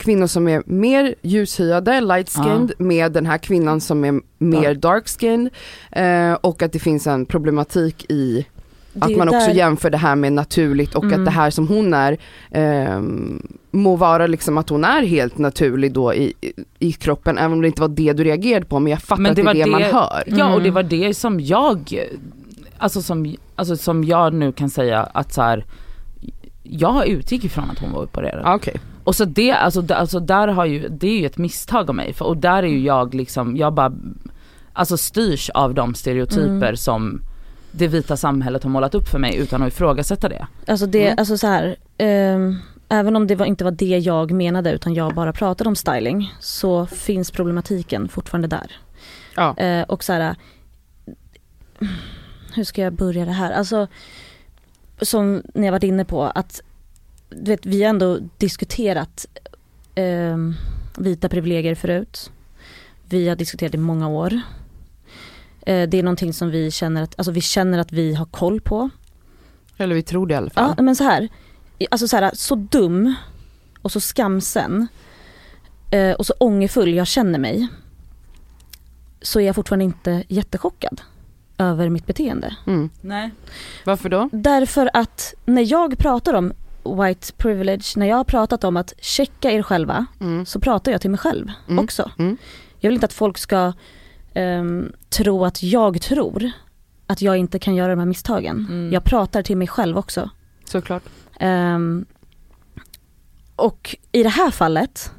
kvinnor 0.00 0.26
som 0.26 0.48
är 0.48 0.62
mer 0.66 1.14
ljushyade, 1.22 2.00
light 2.00 2.28
skinned, 2.28 2.72
med 2.78 3.12
den 3.12 3.26
här 3.26 3.38
kvinnan 3.38 3.80
som 3.80 4.04
är 4.04 4.20
mer 4.38 4.74
dark 4.74 5.08
skinned 5.08 5.50
eh, 5.92 6.32
och 6.32 6.62
att 6.62 6.72
det 6.72 6.78
finns 6.78 7.06
en 7.06 7.26
problematik 7.26 8.06
i 8.10 8.46
Det 8.92 9.04
att 9.04 9.16
man 9.16 9.28
också 9.28 9.38
där- 9.46 9.54
jämför 9.54 9.90
det 9.90 9.98
här 9.98 10.16
med 10.16 10.32
naturligt 10.32 10.94
och 10.94 11.04
Mm. 11.04 11.20
att 11.20 11.24
det 11.26 11.30
här 11.30 11.50
som 11.50 11.68
hon 11.68 11.94
är 11.94 12.18
ehm, 12.50 13.46
må 13.70 13.96
vara 13.96 14.26
liksom 14.26 14.58
att 14.58 14.68
hon 14.68 14.84
är 14.84 15.02
helt 15.02 15.38
naturlig 15.38 15.92
då 15.92 16.14
i, 16.14 16.32
i, 16.78 16.92
kroppen 16.92 17.38
även 17.38 17.52
om 17.52 17.60
det 17.60 17.66
inte 17.66 17.80
var 17.80 17.88
det 17.88 18.12
du 18.12 18.24
reagerade 18.24 18.66
på 18.66 18.78
men 18.80 18.90
jag 18.90 19.02
fattar 19.02 19.22
Men 19.22 19.30
att 19.30 19.36
det 19.36 19.42
det 19.42 19.50
är 19.50 19.54
det, 19.64 19.70
man 19.70 19.80
det- 19.80 19.92
hör. 19.92 20.22
Ja 20.26 20.54
och 20.54 20.60
det 20.60 20.68
Mm. 20.68 20.74
var 20.74 20.82
det 20.82 21.14
som 21.14 21.40
jag, 21.40 22.06
alltså 22.78 23.02
som, 23.02 23.34
alltså 23.56 23.76
som 23.76 24.04
jag 24.04 24.34
nu 24.34 24.52
kan 24.52 24.70
säga 24.70 25.02
att 25.02 25.32
så 25.32 25.42
här. 25.42 25.64
Jag 26.62 27.06
utgick 27.06 27.44
ifrån 27.44 27.70
att 27.70 27.78
hon 27.78 27.92
var 27.92 28.02
opererad. 28.02 28.42
Ah, 28.44 28.54
Okej. 28.54 28.74
Och 29.04 29.16
så 29.16 29.24
det, 29.24 29.52
alltså, 29.52 29.82
d- 29.82 29.94
alltså 29.94 30.20
där 30.20 30.48
har 30.48 30.64
ju, 30.64 30.88
det 30.88 31.08
är 31.08 31.20
ju 31.20 31.26
ett 31.26 31.38
misstag 31.38 31.88
av 31.88 31.94
mig 31.94 32.12
för, 32.12 32.24
och 32.24 32.36
där 32.36 32.62
är 32.62 32.66
ju 32.68 32.80
jag 32.80 33.14
liksom, 33.14 33.56
jag 33.56 33.74
bara, 33.74 33.92
alltså 34.72 34.96
styrs 34.96 35.50
av 35.50 35.74
de 35.74 35.94
stereotyper 35.94 36.46
Mm. 36.66 36.76
som 36.76 37.22
det 37.72 37.88
vita 37.88 38.16
samhället 38.16 38.62
har 38.62 38.70
målat 38.70 38.94
upp 38.94 39.08
för 39.08 39.18
mig 39.18 39.36
utan 39.36 39.62
att 39.62 39.68
ifrågasätta 39.68 40.28
det. 40.28 40.46
Alltså 40.66 40.86
det, 40.86 41.06
Mm. 41.06 41.18
alltså 41.18 41.38
så 41.38 41.46
här, 41.46 41.76
ehm, 41.98 42.56
även 42.88 43.16
om 43.16 43.26
det 43.26 43.34
var, 43.34 43.46
inte 43.46 43.64
var 43.64 43.70
det 43.70 43.98
jag 43.98 44.30
menade 44.30 44.72
utan 44.72 44.94
jag 44.94 45.14
bara 45.14 45.32
pratade 45.32 45.68
om 45.68 45.76
styling 45.76 46.34
så 46.40 46.86
finns 46.86 47.30
problematiken 47.30 48.08
fortfarande 48.08 48.48
där. 48.48 48.72
Ja. 49.36 49.56
Eh, 49.56 49.82
och 49.82 50.04
så 50.04 50.12
här, 50.12 50.34
hur 52.54 52.64
ska 52.64 52.82
jag 52.82 52.92
börja 52.92 53.24
det 53.24 53.32
här? 53.32 53.52
Alltså, 53.52 53.86
som 55.02 55.42
ni 55.54 55.66
har 55.66 55.72
varit 55.72 55.82
inne 55.82 56.04
på 56.04 56.22
att 56.24 56.60
du 57.30 57.50
vet, 57.50 57.66
vi 57.66 57.82
har 57.82 57.90
ändå 57.90 58.18
diskuterat 58.38 59.26
ehm, 59.94 60.54
vita 60.98 61.28
privilegier 61.28 61.74
förut. 61.74 62.30
Vi 63.08 63.28
har 63.28 63.36
diskuterat 63.36 63.74
i 63.74 63.78
många 63.78 64.08
år. 64.08 64.40
Eh, 65.66 65.88
det 65.88 65.98
är 65.98 66.02
någonting 66.02 66.32
som 66.32 66.50
vi 66.50 66.70
känner 66.70 67.02
att, 67.02 67.14
alltså 67.18 67.32
vi 67.32 67.40
känner 67.40 67.78
att 67.78 67.92
vi 67.92 68.14
har 68.14 68.26
koll 68.26 68.60
på. 68.60 68.90
Eller 69.76 69.94
vi 69.94 70.02
tror 70.02 70.26
det 70.26 70.34
i 70.34 70.36
alla 70.36 70.50
fall. 70.50 70.74
Ja 70.76 70.82
men 70.82 70.96
så 70.96 71.04
här, 71.04 71.28
alltså 71.90 72.08
så 72.08 72.16
här, 72.16 72.30
så 72.34 72.54
dum 72.54 73.14
och 73.82 73.92
så 73.92 74.00
skamsen 74.00 74.88
eh, 75.90 76.12
och 76.12 76.26
så 76.26 76.34
ångerfull 76.38 76.94
jag 76.94 77.06
känner 77.06 77.38
mig 77.38 77.68
så 79.22 79.40
är 79.40 79.46
jag 79.46 79.54
fortfarande 79.54 79.84
inte 79.84 80.24
jättechockad 80.28 81.00
över 81.58 81.88
mitt 81.88 82.06
beteende. 82.06 82.56
Mm. 82.66 82.90
Nej. 83.00 83.30
Varför 83.84 84.08
då? 84.08 84.28
Därför 84.32 84.90
att 84.92 85.34
när 85.44 85.72
jag 85.72 85.98
pratar 85.98 86.34
om 86.34 86.52
white 86.84 87.32
privilege, 87.32 87.84
när 87.96 88.06
jag 88.06 88.16
har 88.16 88.24
pratat 88.24 88.64
om 88.64 88.76
att 88.76 88.92
checka 89.00 89.50
er 89.50 89.62
själva 89.62 90.06
Mm. 90.20 90.46
så 90.46 90.60
pratar 90.60 90.92
jag 90.92 91.00
till 91.00 91.10
mig 91.10 91.18
själv 91.18 91.48
Mm. 91.68 91.84
också. 91.84 92.10
Mm. 92.18 92.36
Jag 92.78 92.90
vill 92.90 92.94
inte 92.94 93.06
att 93.06 93.12
folk 93.12 93.38
ska 93.38 93.72
ehm, 94.34 94.92
tro 95.08 95.44
att 95.44 95.62
jag 95.62 96.02
tror 96.02 96.50
att 97.06 97.22
jag 97.22 97.36
inte 97.36 97.58
kan 97.58 97.74
göra 97.74 97.90
de 97.90 97.98
här 97.98 98.06
misstagen. 98.06 98.66
Mm. 98.70 98.92
Jag 98.92 99.04
pratar 99.04 99.42
till 99.42 99.56
mig 99.56 99.68
själv 99.68 99.98
också. 99.98 100.30
Såklart. 100.64 101.02
Ehm, 101.40 102.04
och 103.56 103.96
i 104.12 104.22
det 104.22 104.28
här 104.28 104.50
fallet 104.50 105.12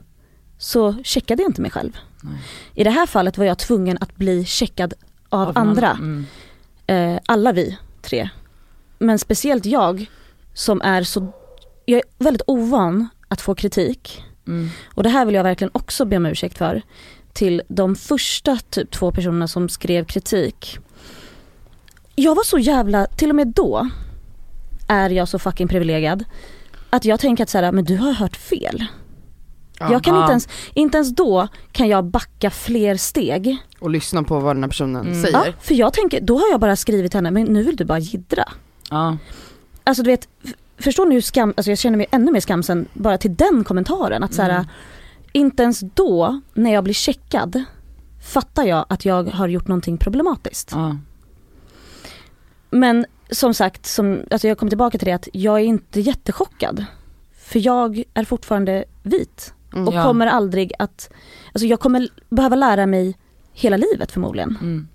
så 0.58 0.94
checkade 1.04 1.42
jag 1.44 1.50
inte 1.50 1.62
mig 1.62 1.72
själv. 1.72 1.98
Nej. 2.24 2.34
I 2.74 2.84
det 2.84 2.90
här 2.90 3.06
fallet 3.06 3.38
var 3.38 3.46
jag 3.46 3.60
tvungen 3.60 3.98
att 4.02 4.16
bli 4.16 4.46
checkad 4.46 4.94
av, 5.30 5.48
någon- 5.48 5.58
andra. 5.58 5.92
Mm. 5.92 6.26
eh, 6.88 7.20
alla 7.26 7.52
vi 7.52 7.78
tre, 8.02 8.30
men 9.00 9.20
speciellt 9.20 9.66
jag 9.66 10.06
som 10.54 10.82
är 10.82 11.04
så, 11.04 11.34
jag 11.86 11.98
är 11.98 12.04
väldigt 12.24 12.42
ovan 12.48 13.08
att 13.28 13.42
få 13.42 13.56
kritik. 13.56 14.24
Mm. 14.48 14.70
Och 14.94 15.04
det 15.04 15.10
här 15.10 15.26
vill 15.26 15.36
jag 15.36 15.44
verkligen 15.44 15.72
också 15.74 16.06
be 16.06 16.18
om 16.18 16.26
ursäkt 16.26 16.58
för. 16.58 16.82
Till 17.34 17.62
de 17.68 17.96
första 17.96 18.58
typ 18.70 18.92
två 18.92 19.12
personerna 19.12 19.48
som 19.48 19.70
skrev 19.70 20.06
kritik. 20.06 20.78
Jag 22.16 22.36
var 22.36 22.44
så 22.44 22.58
jävla, 22.58 23.06
till 23.06 23.30
och 23.30 23.36
med 23.36 23.48
då 23.48 23.90
är 24.88 25.10
jag 25.10 25.28
så 25.28 25.40
fucking 25.40 25.68
privilegierad. 25.68 26.24
Att 26.90 27.06
jag 27.06 27.20
tänker 27.20 27.44
att 27.44 27.50
så 27.50 27.58
här, 27.58 27.72
men 27.72 27.84
du 27.84 27.98
har 27.98 28.12
hört 28.14 28.36
fel. 28.36 28.86
Jag 29.80 30.04
kan 30.04 30.16
Ja. 30.16 30.22
inte 30.22 30.32
ens, 30.32 30.48
inte 30.74 30.98
ens 30.98 31.16
då 31.16 31.48
kan 31.72 31.88
jag 31.88 32.06
backa 32.06 32.50
fler 32.50 32.96
steg. 32.98 33.58
Och 33.80 33.90
lyssna 33.90 34.24
på 34.24 34.40
vad 34.40 34.56
den 34.56 34.64
här 34.64 34.70
personen 34.70 35.02
Mm. 35.08 35.22
säger. 35.22 35.38
Ja, 35.46 35.54
för 35.62 35.76
jag 35.76 35.94
tänker, 35.94 36.22
då 36.22 36.38
har 36.38 36.50
jag 36.52 36.60
bara 36.60 36.76
skrivit 36.76 37.14
henne, 37.14 37.32
men 37.32 37.44
nu 37.44 37.64
vill 37.64 37.76
du 37.76 37.86
bara 37.86 38.00
jiddra. 38.00 38.44
Ja. 38.90 39.18
Alltså 39.84 40.04
du 40.04 40.10
vet, 40.10 40.28
förstår 40.82 41.06
ni 41.06 41.16
hur 41.16 41.22
skam, 41.22 41.54
alltså 41.58 41.72
jag 41.72 41.78
känner 41.78 41.98
mig 41.98 42.08
ännu 42.12 42.32
mer 42.32 42.40
skamsen 42.40 42.88
bara 42.94 43.18
till 43.18 43.36
den 43.36 43.64
kommentaren. 43.64 44.24
Att 44.24 44.34
så 44.34 44.42
här, 44.42 44.50
Mm. 44.50 44.66
inte 45.32 45.64
ens 45.64 45.80
då, 45.80 46.42
när 46.54 46.74
jag 46.74 46.84
blir 46.84 46.94
checkad, 46.94 47.64
fattar 48.34 48.64
jag 48.64 48.86
att 48.90 49.06
jag 49.06 49.24
har 49.30 49.48
gjort 49.48 49.68
någonting 49.68 49.98
problematiskt. 49.98 50.72
Ja. 50.74 50.98
Men 52.70 53.06
som 53.30 53.54
sagt, 53.54 53.86
som, 53.86 54.20
alltså 54.32 54.48
jag 54.48 54.58
kommer 54.58 54.70
tillbaka 54.70 54.98
till 54.98 55.06
det 55.06 55.12
att 55.14 55.28
jag 55.34 55.60
är 55.60 55.64
inte 55.64 56.00
jättechockad. 56.02 56.86
För 57.38 57.60
jag 57.66 58.04
är 58.14 58.24
fortfarande 58.26 58.84
vit 59.04 59.54
Mm. 59.74 59.88
och 59.88 59.94
Ja. 59.94 60.04
kommer 60.04 60.28
aldrig 60.28 60.74
att, 60.80 61.10
alltså 61.54 61.66
jag 61.68 61.80
kommer 61.80 62.08
behöva 62.30 62.56
lära 62.56 62.86
mig 62.86 63.18
hela 63.54 63.78
livet 63.78 64.12
förmodligen. 64.12 64.58
Mm. 64.62 64.88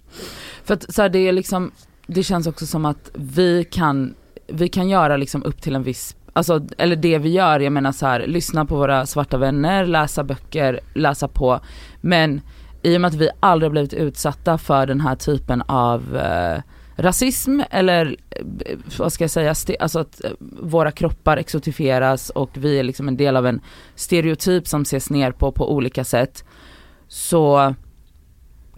För 0.64 0.74
att 0.74 0.94
så 0.94 1.02
här, 1.02 1.08
det 1.08 1.18
är 1.18 1.32
liksom, 1.32 1.70
det 2.06 2.22
känns 2.22 2.46
också 2.46 2.66
som 2.66 2.84
att 2.84 3.10
vi 3.14 3.64
kan, 3.64 4.14
vi 4.48 4.68
kan 4.68 4.88
göra 4.88 5.16
liksom 5.16 5.42
upp 5.42 5.62
till 5.62 5.74
en 5.74 5.82
viss, 5.82 6.16
alltså 6.32 6.66
eller 6.78 6.96
det 6.96 7.18
vi 7.18 7.28
gör, 7.28 7.60
jag 7.60 7.72
menar 7.72 7.92
så 7.92 8.06
här, 8.06 8.26
lyssna 8.26 8.64
på 8.64 8.76
våra 8.76 9.06
svarta 9.06 9.38
vänner, 9.38 9.86
läsa 9.86 10.24
böcker, 10.24 10.80
läsa 10.94 11.28
på. 11.28 11.60
Men 12.00 12.40
i 12.82 12.96
och 12.96 13.00
med 13.00 13.08
att 13.08 13.14
vi 13.14 13.28
aldrig 13.40 13.70
blivit 13.70 13.92
utsatta 13.92 14.58
för 14.58 14.86
den 14.86 15.00
här 15.00 15.16
typen 15.16 15.62
av 15.62 16.16
eh, 16.16 16.62
rasism 16.96 17.60
eller 17.70 18.16
eh, 18.30 18.78
vad 18.98 19.12
ska 19.12 19.24
jag 19.24 19.30
säga, 19.30 19.54
alltså 19.80 19.98
att 19.98 20.24
eh, 20.24 20.30
våra 20.60 20.90
kroppar 20.90 21.36
exotifieras 21.36 22.30
och 22.30 22.50
vi 22.54 22.78
är 22.78 22.82
liksom 22.82 23.08
en 23.08 23.16
del 23.16 23.36
av 23.36 23.46
en 23.46 23.60
stereotyp 23.94 24.68
som 24.68 24.82
ses 24.82 25.10
ner 25.10 25.32
på 25.32 25.52
på 25.52 25.72
olika 25.72 26.04
sätt. 26.04 26.44
Så 27.08 27.74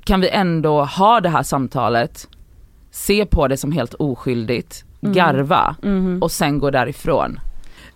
kan 0.04 0.20
vi 0.20 0.28
ändå 0.28 0.84
ha 0.84 1.20
det 1.20 1.28
här 1.28 1.42
samtalet, 1.42 2.28
se 2.90 3.26
på 3.26 3.48
det 3.48 3.56
som 3.56 3.72
helt 3.72 3.94
oskyldigt, 3.94 4.84
Mm. 5.02 5.14
garva 5.14 5.76
Mhm. 5.82 6.22
och 6.22 6.32
sen 6.32 6.58
gå 6.58 6.70
därifrån. 6.70 7.40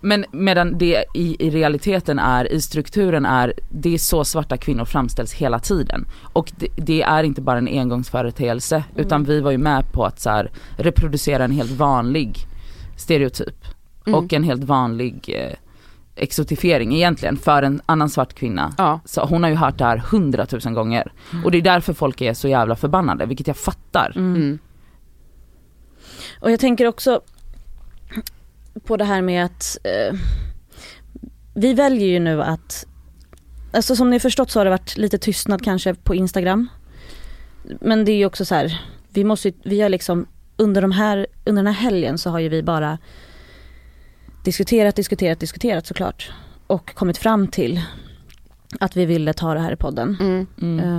Men 0.04 0.24
medan 0.32 0.78
det 0.78 1.04
i, 1.14 1.46
i 1.46 1.50
realiteten 1.50 2.18
är, 2.18 2.52
i 2.52 2.60
strukturen 2.60 3.26
är, 3.26 3.52
det 3.70 3.94
är 3.94 3.98
så 3.98 4.24
svarta 4.24 4.56
kvinnor 4.56 4.84
framställs 4.84 5.32
hela 5.32 5.58
tiden. 5.58 6.04
Och 6.22 6.52
det, 6.56 6.68
det 6.76 7.02
är 7.02 7.22
inte 7.22 7.40
bara 7.40 7.58
en 7.58 7.68
engångsföreteelse 7.68 8.84
utan 8.96 9.24
vi 9.24 9.40
var 9.40 9.50
ju 9.50 9.58
med 9.58 9.92
på 9.92 10.04
att 10.04 10.20
så 10.20 10.30
här, 10.30 10.50
reproducera 10.76 11.44
en 11.44 11.50
helt 11.52 11.70
vanlig 11.70 12.36
stereotyp 12.96 13.64
Mm. 14.06 14.18
och 14.18 14.32
en 14.32 14.44
helt 14.44 14.64
vanlig 14.64 15.34
eh, 15.38 15.52
exotifiering 16.16 16.94
egentligen 16.94 17.36
för 17.36 17.62
en 17.62 17.80
annan 17.86 18.10
svart 18.10 18.34
kvinna. 18.34 18.74
Ja. 18.78 19.00
Så 19.04 19.24
hon 19.24 19.42
har 19.42 19.50
ju 19.50 19.56
hört 19.56 19.78
det 19.78 19.84
här 19.84 20.02
hundratusen 20.10 20.74
gånger. 20.74 21.12
Och 21.44 21.50
det 21.50 21.58
är 21.58 21.62
därför 21.62 21.92
folk 21.92 22.20
är 22.20 22.34
så 22.34 22.48
jävla 22.48 22.76
förbannade, 22.76 23.26
vilket 23.26 23.46
jag 23.46 23.56
fattar. 23.56 24.12
Och 26.42 26.50
jag 26.50 26.60
tänker 26.60 26.86
också 26.86 27.20
på 28.84 28.96
det 28.96 29.04
här 29.04 29.22
med 29.22 29.44
att 29.44 29.78
eh, 29.84 30.18
vi 31.54 31.74
väljer 31.74 32.06
ju 32.06 32.20
nu 32.20 32.42
att, 32.42 32.86
alltså 33.72 33.96
som 33.96 34.10
ni 34.10 34.20
förstått 34.20 34.50
så 34.50 34.60
har 34.60 34.64
det 34.64 34.70
varit 34.70 34.96
lite 34.96 35.18
tystnad 35.18 35.64
kanske 35.64 35.94
på 35.94 36.14
Instagram. 36.14 36.68
Men 37.80 38.04
det 38.04 38.12
är 38.12 38.16
ju 38.16 38.26
också 38.26 38.44
så 38.44 38.54
här, 38.54 38.80
vi 39.08 39.24
måste 39.24 39.52
vi 39.64 39.80
har 39.80 39.88
liksom 39.88 40.26
under 40.56 40.82
de 40.82 40.92
här, 40.92 41.26
under 41.44 41.62
den 41.62 41.74
här 41.74 41.82
helgen 41.82 42.18
så 42.18 42.30
har 42.30 42.38
ju 42.38 42.48
vi 42.48 42.62
bara 42.62 42.98
diskuterat, 44.44 44.96
diskuterat, 44.96 45.40
diskuterat 45.40 45.86
såklart. 45.86 46.32
Och 46.66 46.94
kommit 46.94 47.18
fram 47.18 47.48
till 47.48 47.80
att 48.80 48.96
vi 48.96 49.06
ville 49.06 49.32
ta 49.32 49.54
det 49.54 49.60
här 49.60 49.72
i 49.72 49.76
podden. 49.76 50.16
Mm. 50.20 50.46
Mm. 50.62 50.98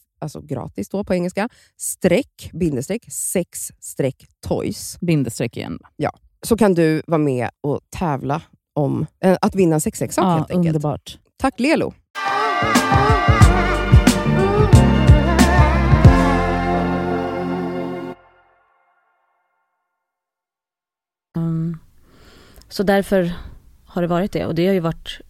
alltså 0.21 0.41
gratis 0.41 0.89
då 0.89 1.03
på 1.03 1.13
engelska, 1.13 1.49
streck, 1.77 2.49
bindestreck, 2.53 3.11
sex 3.11 3.71
streck 3.79 4.25
toys. 4.47 4.97
Bindestreck 5.01 5.57
igen. 5.57 5.79
Så 6.43 6.57
kan 6.57 6.73
du 6.73 7.01
vara 7.07 7.17
med 7.17 7.49
och 7.61 7.79
tävla 7.89 8.41
om 8.73 9.05
eh, 9.23 9.37
att 9.41 9.55
vinna 9.55 9.75
en 9.75 9.81
sexleksak 9.81 10.23
Ja, 10.25 10.29
helt 10.29 10.51
enkelt. 10.51 10.75
underbart. 10.75 11.17
Tack 11.37 11.59
Lelo! 11.59 11.93
Mm. 21.37 21.77
Så 22.69 22.83
därför 22.83 23.31
har 23.85 24.01
det 24.01 24.07
varit 24.07 24.31
det 24.31 24.45
och 24.45 24.55
det 24.55 24.67
har 24.67 24.73
ju 24.73 24.79
varit 24.79 25.21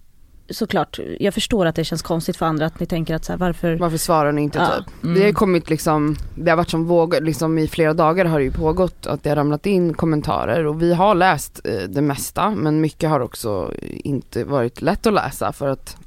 såklart, 0.51 0.99
jag 1.19 1.33
förstår 1.33 1.65
att 1.65 1.75
det 1.75 1.83
känns 1.83 2.01
konstigt 2.01 2.37
för 2.37 2.45
andra 2.45 2.65
att 2.65 2.79
ni 2.79 2.85
tänker 2.85 3.15
att 3.15 3.25
så 3.25 3.31
här, 3.33 3.37
varför 3.37 3.77
Varför 3.77 3.97
svarar 3.97 4.31
ni 4.31 4.41
inte 4.41 4.59
Ja. 4.59 4.67
typ? 4.77 5.03
Mm. 5.03 5.15
Det 5.15 5.25
har 5.25 5.31
kommit 5.31 5.69
liksom, 5.69 6.15
det 6.35 6.49
har 6.49 6.57
varit 6.57 6.69
som 6.69 6.85
vågor, 6.85 7.21
liksom 7.21 7.57
i 7.57 7.67
flera 7.67 7.93
dagar 7.93 8.25
har 8.25 8.39
det 8.39 8.45
ju 8.45 8.51
pågått 8.51 9.07
att 9.07 9.23
det 9.23 9.29
har 9.29 9.35
ramlat 9.35 9.65
in 9.65 9.93
kommentarer 9.93 10.65
och 10.65 10.81
vi 10.81 10.93
har 10.93 11.15
läst 11.15 11.61
eh, 11.63 11.89
det 11.89 12.01
mesta 12.01 12.49
men 12.49 12.81
mycket 12.81 13.09
har 13.09 13.19
också 13.19 13.71
inte 13.87 14.43
varit 14.43 14.81
lätt 14.81 15.07
att 15.07 15.13
läsa 15.13 15.51
för 15.51 15.67
att 15.67 15.97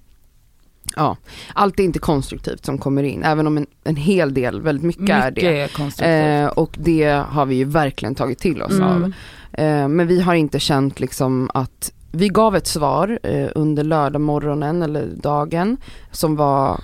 Ja, 0.97 1.17
allt 1.55 1.81
är 1.81 1.85
inte 1.85 1.99
konstruktivt 1.99 2.65
som 2.65 2.79
kommer 2.79 3.03
in, 3.03 3.23
även 3.23 3.47
om 3.47 3.57
en, 3.57 3.67
en 3.85 3.97
hel 3.97 4.35
del, 4.35 4.61
väldigt 4.61 4.85
mycket, 4.85 5.11
är 5.11 5.31
det. 5.31 5.43
Mycket 5.43 5.77
konstruktivt. 5.77 6.43
Eh, 6.43 6.47
och 6.47 6.77
det 6.79 7.25
har 7.29 7.47
vi 7.47 7.55
ju 7.55 7.65
verkligen 7.65 8.15
tagit 8.15 8.39
till 8.39 8.63
oss 8.63 8.81
av. 8.81 8.97
Mm. 8.97 9.13
Eh, 9.53 9.89
men 9.89 10.07
vi 10.07 10.21
har 10.21 10.35
inte 10.35 10.61
känt 10.61 11.01
liksom 11.01 11.51
att, 11.55 11.93
vi 12.15 12.29
gav 12.29 12.57
ett 12.57 12.67
svar 12.67 13.19
eh, 13.23 13.49
under 13.55 13.85
lördag 13.85 14.21
morgonen 14.21 14.83
eller 14.83 15.07
dagen 15.07 15.77
som 16.11 16.37
var 16.37 16.81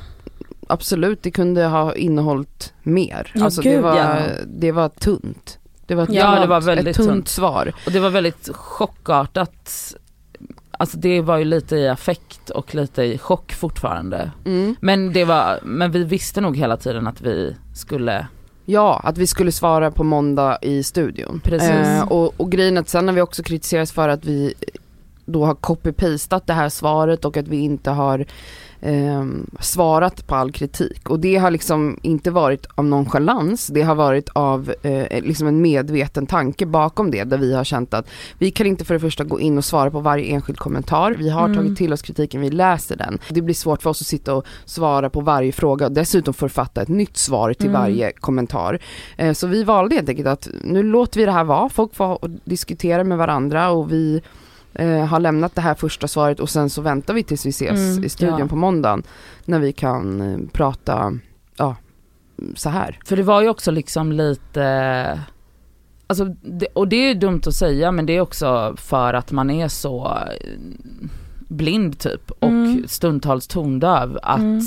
Absolut, 0.66 1.23
det 1.23 1.31
kunde 1.31 1.64
ha 1.64 1.95
innehållit 1.95 2.73
mer. 2.83 3.33
Ja, 3.35 3.45
alltså 3.45 3.62
det 3.62 3.71
gud, 3.71 3.83
var, 3.83 3.97
ja. 3.97 4.16
det 4.47 4.73
var 4.73 4.88
tunt. 4.88 5.59
Det 5.87 5.95
var 5.95 6.03
ett, 6.03 6.12
Ja, 6.12 6.31
tunt, 6.31 6.40
det 6.40 6.47
var 6.47 6.61
väldigt 6.61 6.97
tunt, 6.97 7.09
tunt. 7.09 7.29
svar. 7.29 7.73
Och 7.87 7.93
det 7.93 8.01
var 8.01 8.11
väldigt 8.11 8.49
chockartat. 8.55 9.95
Alltså 10.71 10.99
det 10.99 11.21
var 11.21 11.38
ju 11.38 11.45
lite 11.45 11.77
i 11.77 11.88
affekt 11.88 12.51
och 12.51 12.75
lite 12.75 13.03
i 13.03 13.19
chock 13.19 13.53
fortfarande. 13.53 14.31
Mm. 14.45 14.77
Men 14.81 15.12
det 15.12 15.25
var, 15.25 15.59
men 15.62 15.90
vi 15.90 16.05
visste 16.05 16.40
nog 16.40 16.57
hela 16.57 16.77
tiden 16.77 17.07
att 17.07 17.21
vi 17.21 17.57
skulle, 17.75 18.27
Ja, 18.64 19.01
att 19.05 19.19
vi 19.19 19.27
skulle 19.27 19.53
svara 19.53 19.90
på 19.90 20.05
måndag 20.05 20.59
i 20.62 20.83
studion. 20.83 21.40
Precis. 21.45 21.71
Eh, 21.71 22.09
och, 22.09 22.40
och 22.40 22.53
grejen 22.53 22.79
att 22.79 22.88
sen 22.88 23.09
har 23.09 23.14
vi 23.14 23.21
också 23.21 23.43
kritiserats 23.43 23.93
för 23.93 24.09
att 24.09 24.25
vi 24.25 24.55
då 25.31 25.45
har 25.47 25.55
copy-pastat 25.55 26.47
det 26.47 26.53
här 26.53 26.69
svaret 26.69 27.25
och 27.25 27.37
att 27.37 27.49
vi 27.49 27.57
inte 27.57 27.90
har 27.90 28.25
ehm, 28.83 29.47
svarat 29.61 30.27
på 30.27 30.35
all 30.35 30.53
kritik. 30.53 31.11
Och 31.11 31.21
det 31.21 31.37
har 31.37 31.51
liksom 31.51 31.99
inte 32.03 32.31
varit 32.31 32.66
av 32.75 32.85
nonchalans, 32.85 33.66
det 33.66 33.83
har 33.83 33.95
varit 33.95 34.29
av 34.29 34.75
eh, 34.83 35.23
liksom 35.23 35.47
en 35.47 35.62
medveten 35.62 36.27
tanke 36.27 36.66
bakom 36.66 37.11
det, 37.11 37.25
där 37.25 37.38
vi 37.38 37.55
har 37.55 37.64
känt 37.64 37.95
att 37.95 38.09
vi 38.38 38.51
kan 38.51 38.66
inte 38.66 38.85
för 38.85 38.95
det 38.95 39.01
första 39.01 39.25
gå 39.25 39.40
in 39.40 39.59
och 39.59 39.64
svara 39.64 39.90
på 39.90 40.01
varje 40.01 40.25
enskild 40.25 40.59
kommentar. 40.59 41.14
Vi 41.19 41.29
har 41.31 41.45
Mm. 41.45 41.57
tagit 41.57 41.79
till 41.79 41.93
oss 41.93 42.03
kritiken, 42.03 42.40
vi 42.40 42.51
läser 42.51 42.97
den. 42.97 43.19
Det 43.29 43.43
blir 43.43 43.55
svårt 43.55 43.83
för 43.83 43.90
oss 43.90 44.01
att 44.01 44.07
sitta 44.07 44.35
och 44.35 44.45
svara 44.64 45.11
på 45.11 45.21
varje 45.21 45.53
fråga 45.53 45.87
och 45.87 45.93
dessutom 45.93 46.35
författa 46.35 46.83
ett 46.83 46.88
nytt 46.88 47.16
svar 47.16 47.53
till 47.53 47.69
Mm. 47.69 47.81
varje 47.81 48.12
kommentar. 48.12 48.79
Eh, 49.16 49.33
Så 49.33 49.47
vi 49.47 49.64
valde 49.64 49.95
helt 49.95 50.09
enkelt 50.09 50.29
att 50.29 50.49
nu 50.64 50.83
låter 50.83 51.21
vi 51.21 51.27
det 51.27 51.33
här 51.33 51.45
vara, 51.45 51.69
folk 51.69 51.95
får 51.95 52.19
diskutera 52.45 53.05
med 53.05 53.19
varandra 53.19 53.71
och 53.71 53.93
vi 53.93 54.23
eh, 54.75 55.05
har 55.07 55.21
lämnat 55.21 55.55
det 55.55 55.61
här 55.61 55.75
första 55.75 56.09
svaret 56.09 56.41
och 56.41 56.51
sen 56.51 56.71
så 56.71 56.83
väntar 56.83 57.15
vi 57.15 57.23
tills 57.23 57.47
vi 57.47 57.51
ses 57.51 57.71
Mm, 57.93 58.05
i 58.05 58.09
studion 58.09 58.39
ja. 58.39 58.47
på 58.49 58.57
måndagen 58.57 59.03
när 59.45 59.59
vi 59.59 59.73
kan 59.73 60.21
eh, 60.21 60.39
prata, 60.53 61.19
ja, 61.57 61.77
så 62.55 62.69
här. 62.71 62.99
för 63.05 63.17
det 63.17 63.23
var 63.23 63.43
ju 63.43 63.49
också 63.49 63.71
liksom 63.71 64.13
lite 64.13 65.21
Alltså, 66.07 66.25
det, 66.43 66.67
och 66.67 66.89
det 66.89 66.97
är 67.11 67.15
dumt 67.15 67.41
att 67.47 67.55
säga 67.55 67.93
men 67.93 68.07
det 68.07 68.13
är 68.17 68.21
också 68.21 68.75
för 68.77 69.15
att 69.15 69.33
man 69.33 69.51
är 69.51 69.69
så 69.69 70.07
eh, 70.41 70.59
blind 71.49 71.99
typ 71.99 72.31
och 72.31 72.49
Mm. 72.49 72.85
stundtals 72.89 73.47
tondöv 73.47 74.19
att 74.23 74.39
Mm. 74.39 74.61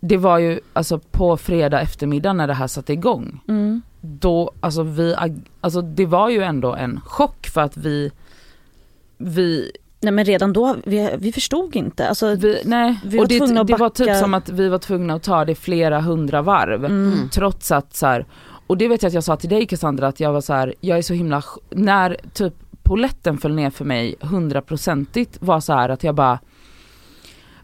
det 0.00 0.16
var 0.16 0.38
ju 0.38 0.60
alltså 0.72 0.98
på 0.98 1.36
fredag 1.36 1.80
eftermiddag 1.80 2.32
när 2.32 2.46
det 2.46 2.54
här 2.54 2.66
satte 2.66 2.92
igång 2.92 3.40
Mm. 3.48 3.82
då, 4.00 4.52
alltså 4.60 4.82
vi, 4.82 5.14
alltså 5.60 5.82
det 5.82 6.06
var 6.06 6.28
ju 6.28 6.42
ändå 6.42 6.74
en 6.74 7.00
chock 7.00 7.46
för 7.46 7.60
att 7.60 7.76
vi, 7.76 8.10
vi, 9.24 9.70
Nej 10.00 10.12
men 10.12 10.24
redan 10.24 10.52
då, 10.52 10.76
vi, 10.84 11.10
vi 11.18 11.32
förstod 11.32 11.76
inte. 11.76 12.08
Alltså, 12.08 12.34
vi 12.34 12.62
nej, 12.64 13.00
Vi 13.04 13.20
och 13.20 13.28
det, 13.28 13.64
det 13.64 13.76
var 13.76 13.90
typ 13.90 14.16
som 14.16 14.34
att 14.34 14.48
vi 14.48 14.68
var 14.68 14.78
tvungna 14.78 15.14
att 15.14 15.22
ta 15.22 15.44
det 15.44 15.54
flera 15.54 16.00
hundra 16.00 16.42
varv. 16.42 16.84
mm. 16.84 17.28
Trots 17.32 17.72
att 17.72 17.96
så 17.96 18.06
här, 18.06 18.26
och 18.66 18.78
det 18.78 18.88
vet 18.88 19.02
jag 19.02 19.08
att 19.08 19.14
jag 19.14 19.24
sa 19.24 19.36
till 19.36 19.50
dig 19.50 19.66
Cassandra 19.66 20.08
att 20.08 20.20
jag 20.20 20.32
var 20.32 20.40
så 20.40 20.52
här, 20.52 20.74
jag 20.80 20.98
är 20.98 21.02
så 21.02 21.14
himla, 21.14 21.42
när 21.70 22.16
typ 22.34 22.54
poletten 22.82 23.38
föll 23.38 23.54
ner 23.54 23.70
för 23.70 23.84
mig 23.84 24.14
hundraprocentigt 24.20 25.36
var 25.40 25.60
så 25.60 25.72
här 25.72 25.88
att 25.88 26.04
jag 26.04 26.14
bara 26.14 26.38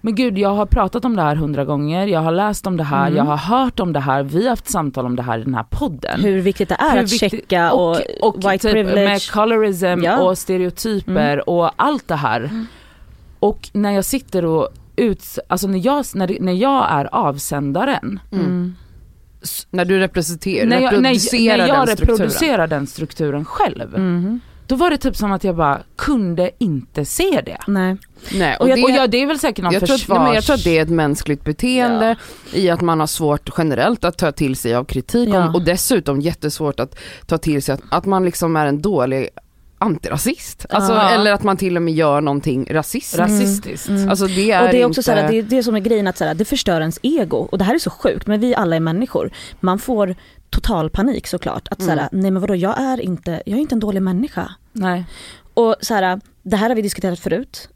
men 0.00 0.14
gud 0.14 0.38
jag 0.38 0.54
har 0.54 0.66
pratat 0.66 1.04
om 1.04 1.16
det 1.16 1.22
här 1.22 1.36
hundra 1.36 1.64
gånger, 1.64 2.06
jag 2.06 2.20
har 2.20 2.32
läst 2.32 2.66
om 2.66 2.76
det 2.76 2.84
här, 2.84 3.06
Mm. 3.06 3.16
jag 3.16 3.24
har 3.24 3.36
hört 3.36 3.80
om 3.80 3.92
det 3.92 4.00
här, 4.00 4.22
vi 4.22 4.42
har 4.42 4.50
haft 4.50 4.68
samtal 4.70 5.06
om 5.06 5.16
det 5.16 5.22
här 5.22 5.38
i 5.38 5.44
den 5.44 5.54
här 5.54 5.64
podden. 5.70 6.20
Hur 6.20 6.40
viktigt 6.40 6.68
det 6.68 6.74
är 6.78 6.90
Hur 6.92 6.98
att 6.98 7.12
viktigt- 7.12 7.30
checka 7.30 7.72
och, 7.72 7.96
och 8.20 8.36
white 8.36 8.58
typ 8.58 8.72
privilege. 8.72 9.04
med 9.08 9.30
colorism 9.30 9.86
Ja. 10.04 10.18
och 10.20 10.38
stereotyper 10.38 11.48
och 11.50 11.70
allt 11.76 12.08
det 12.08 12.16
här. 12.16 12.40
Mm. 12.40 12.66
Och 13.40 13.70
när 13.72 13.90
jag 13.92 14.04
sitter 14.04 14.44
och 14.44 14.68
ut, 14.96 15.38
alltså 15.48 15.68
när 15.68 15.86
jag, 15.86 16.04
när, 16.14 16.36
när 16.40 16.52
jag 16.52 16.86
är 16.90 17.08
avsändaren, 17.14 18.20
Mm. 18.32 18.44
Mm. 18.46 18.74
När 19.70 19.84
du 19.84 19.98
representerar, 19.98 20.66
när 20.66 20.80
jag, 20.80 20.92
när, 21.02 21.10
reproducerar 21.10 21.56
när 21.58 21.68
jag 21.68 21.86
den 21.86 21.96
strukturen. 21.96 22.18
reproducerar 22.18 22.66
den 22.66 22.86
strukturen 22.86 23.44
själv, 23.44 23.98
Mhm. 23.98 24.40
Då 24.70 24.76
var 24.76 24.90
det 24.90 24.98
typ 24.98 25.16
som 25.16 25.32
att 25.32 25.44
jag 25.44 25.56
bara 25.56 25.82
kunde 25.96 26.50
inte 26.58 27.04
se 27.04 27.42
det. 27.46 27.58
Nej. 27.66 27.96
Nej, 28.34 28.56
Och, 28.56 28.62
och, 28.62 28.68
jag, 28.68 28.78
det, 28.78 28.82
och 28.84 28.90
jag, 28.90 29.10
det 29.10 29.22
är 29.22 29.26
väl 29.26 29.38
säkert 29.38 29.64
någon 29.64 29.72
jag, 29.72 29.84
tror 29.84 29.94
att, 29.94 30.00
försvars... 30.00 30.18
nej, 30.18 30.34
jag 30.34 30.44
tror 30.44 30.54
att 30.56 30.64
det 30.64 30.78
är 30.78 30.82
ett 30.82 30.88
mänskligt 30.90 31.44
beteende 31.44 32.16
i 32.52 32.70
att 32.70 32.80
man 32.80 33.00
har 33.00 33.06
svårt 33.06 33.50
generellt 33.58 34.04
att 34.04 34.18
ta 34.18 34.32
till 34.32 34.56
sig 34.56 34.74
av 34.74 34.84
kritik 34.84 35.28
Ja. 35.28 35.48
och, 35.48 35.54
och 35.54 35.62
dessutom 35.64 36.20
jättesvårt 36.20 36.80
att 36.80 36.98
ta 37.26 37.38
till 37.38 37.62
sig 37.62 37.72
att, 37.74 37.80
att 37.90 38.06
man 38.06 38.24
liksom 38.24 38.56
är 38.56 38.66
en 38.66 38.82
dålig 38.82 39.28
antirasist. 39.78 40.66
Alltså, 40.70 40.92
Ja. 40.92 41.10
Eller 41.10 41.32
att 41.32 41.42
man 41.42 41.56
till 41.56 41.76
och 41.76 41.82
med 41.82 41.94
gör 41.94 42.20
någonting 42.20 42.66
rasistiskt. 42.70 43.18
rasistiskt. 43.18 43.88
Mm. 43.88 44.08
Alltså 44.08 44.26
det 44.26 44.50
är, 44.50 44.62
och 44.62 44.68
det 44.68 44.80
är 44.82 44.84
också 44.86 45.00
inte... 45.00 45.02
så 45.02 45.12
här, 45.12 45.28
det 45.30 45.38
är 45.38 45.42
det 45.42 45.62
som 45.62 45.76
är 45.76 45.80
grejen 45.80 46.06
att 46.06 46.18
så 46.18 46.24
här, 46.24 46.34
det 46.34 46.44
förstör 46.44 46.80
ens 46.80 46.98
ego 47.02 47.36
och 47.36 47.58
det 47.58 47.64
här 47.64 47.74
är 47.74 47.78
så 47.78 47.90
sjukt 47.90 48.26
men 48.26 48.40
vi 48.40 48.54
alla 48.54 48.76
är 48.76 48.80
människor. 48.80 49.30
Man 49.60 49.78
får 49.78 50.14
total 50.50 50.90
panik 50.90 51.26
såklart 51.26 51.68
att 51.70 51.80
Mm. 51.80 52.08
nej 52.12 52.30
men 52.30 52.40
vadå 52.40 52.54
jag 52.54 52.80
är 52.80 53.00
inte, 53.00 53.42
jag 53.46 53.56
är 53.56 53.60
inte 53.60 53.74
en 53.74 53.80
dålig 53.80 54.02
människa. 54.02 54.54
Nej. 54.72 55.04
Och 55.54 55.76
så 55.80 55.94
här, 55.94 56.20
det 56.42 56.56
här 56.56 56.68
har 56.68 56.76
vi 56.76 56.82
diskuterat 56.82 57.18
förut. 57.18 57.68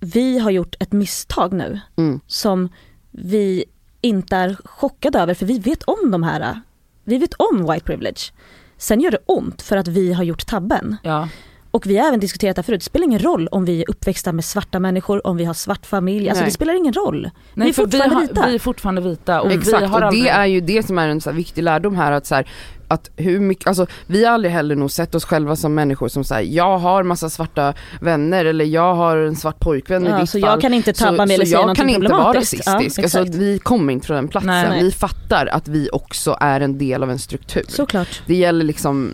Vi 0.00 0.38
har 0.38 0.50
gjort 0.50 0.74
ett 0.80 0.92
misstag 0.92 1.52
nu 1.52 1.80
Mm. 1.96 2.20
som 2.26 2.68
vi 3.10 3.64
inte 4.00 4.36
är 4.36 4.56
chockade 4.64 5.18
över 5.18 5.34
för 5.34 5.46
vi 5.46 5.58
vet 5.58 5.82
om 5.82 6.10
de 6.10 6.22
här, 6.22 6.60
vi 7.04 7.18
vet 7.18 7.34
om 7.34 7.72
white 7.72 7.84
privilege. 7.84 8.32
Sen 8.76 9.00
gör 9.00 9.10
det 9.10 9.18
ont 9.26 9.62
för 9.62 9.76
att 9.76 9.88
vi 9.88 10.12
har 10.12 10.24
gjort 10.24 10.46
tabben. 10.46 10.96
Ja. 11.02 11.28
Och 11.70 11.86
vi 11.86 11.98
har 11.98 12.08
även 12.08 12.20
diskuterat 12.20 12.56
det 12.56 12.62
här 12.62 12.64
förut, 12.64 12.80
det 12.80 12.84
spelar 12.84 13.04
ingen 13.04 13.18
roll 13.18 13.48
om 13.48 13.64
vi 13.64 13.80
är 13.82 13.90
uppväxta 13.90 14.32
med 14.32 14.44
svarta 14.44 14.78
människor, 14.78 15.26
om 15.26 15.36
vi 15.36 15.44
har 15.44 15.54
svart 15.54 15.86
familj, 15.86 16.28
alltså 16.28 16.42
Nej. 16.42 16.48
det 16.50 16.54
spelar 16.54 16.74
ingen 16.74 16.92
roll. 16.92 17.30
Nej, 17.54 17.64
Vi 17.64 17.68
är 17.68 17.72
fortfarande 17.74 18.14
har, 18.14 18.22
vita. 18.22 18.46
Vi 18.46 18.54
är 18.54 18.58
fortfarande 18.58 19.00
vita 19.00 19.40
och 19.42 19.50
vi 19.50 19.54
Exakt, 19.54 19.86
har 19.86 20.00
och 20.00 20.06
aldrig... 20.06 20.24
det 20.24 20.28
är 20.30 20.46
ju 20.46 20.60
det 20.60 20.86
som 20.86 20.98
är 20.98 21.08
en 21.08 21.20
så 21.20 21.30
här 21.30 21.36
viktig 21.36 21.62
lärdom 21.62 21.96
här 21.96 22.12
att 22.12 22.26
så 22.26 22.34
här, 22.34 22.48
att 22.92 23.10
hur 23.16 23.40
mycket, 23.40 23.66
alltså 23.66 23.86
vi 24.06 24.24
har 24.24 24.32
aldrig 24.32 24.52
heller 24.54 24.76
nog 24.76 24.90
sett 24.90 25.14
oss 25.14 25.24
själva 25.24 25.56
som 25.56 25.74
människor 25.74 26.08
som 26.08 26.24
säger 26.24 26.56
jag 26.56 26.78
har 26.78 27.02
massa 27.02 27.30
svarta 27.30 27.74
vänner 28.00 28.44
eller 28.44 28.64
jag 28.64 28.94
har 28.94 29.16
en 29.16 29.36
svart 29.36 29.60
pojkvän 29.60 30.06
i 30.06 30.10
Ja, 30.10 30.20
ditt 30.20 30.30
så 30.30 30.40
fall. 30.40 30.50
jag 30.50 30.60
kan 30.60 30.74
inte 30.74 30.92
tabba 30.92 31.26
mig 31.26 31.34
eller 31.34 31.44
så 31.44 31.50
säga 31.50 31.60
jag 31.66 31.76
kan 31.76 31.88
inte 31.88 32.00
vara 32.08 32.22
problematiskt. 32.24 32.62
Ja, 32.66 32.74
rasistisk. 32.74 33.16
alltså, 33.16 33.38
vi 33.38 33.58
kommer 33.58 33.92
inte 33.92 34.06
från 34.06 34.16
den 34.16 34.28
platsen. 34.28 34.46
Nej, 34.46 34.68
nej. 34.68 34.82
Vi 34.82 34.92
fattar 34.92 35.46
att 35.46 35.68
vi 35.68 35.88
också 35.92 36.36
är 36.40 36.60
en 36.60 36.78
del 36.78 37.02
av 37.02 37.10
en 37.10 37.18
struktur. 37.18 37.62
Såklart. 37.68 38.22
Det 38.26 38.34
gäller 38.34 38.64
liksom 38.64 39.10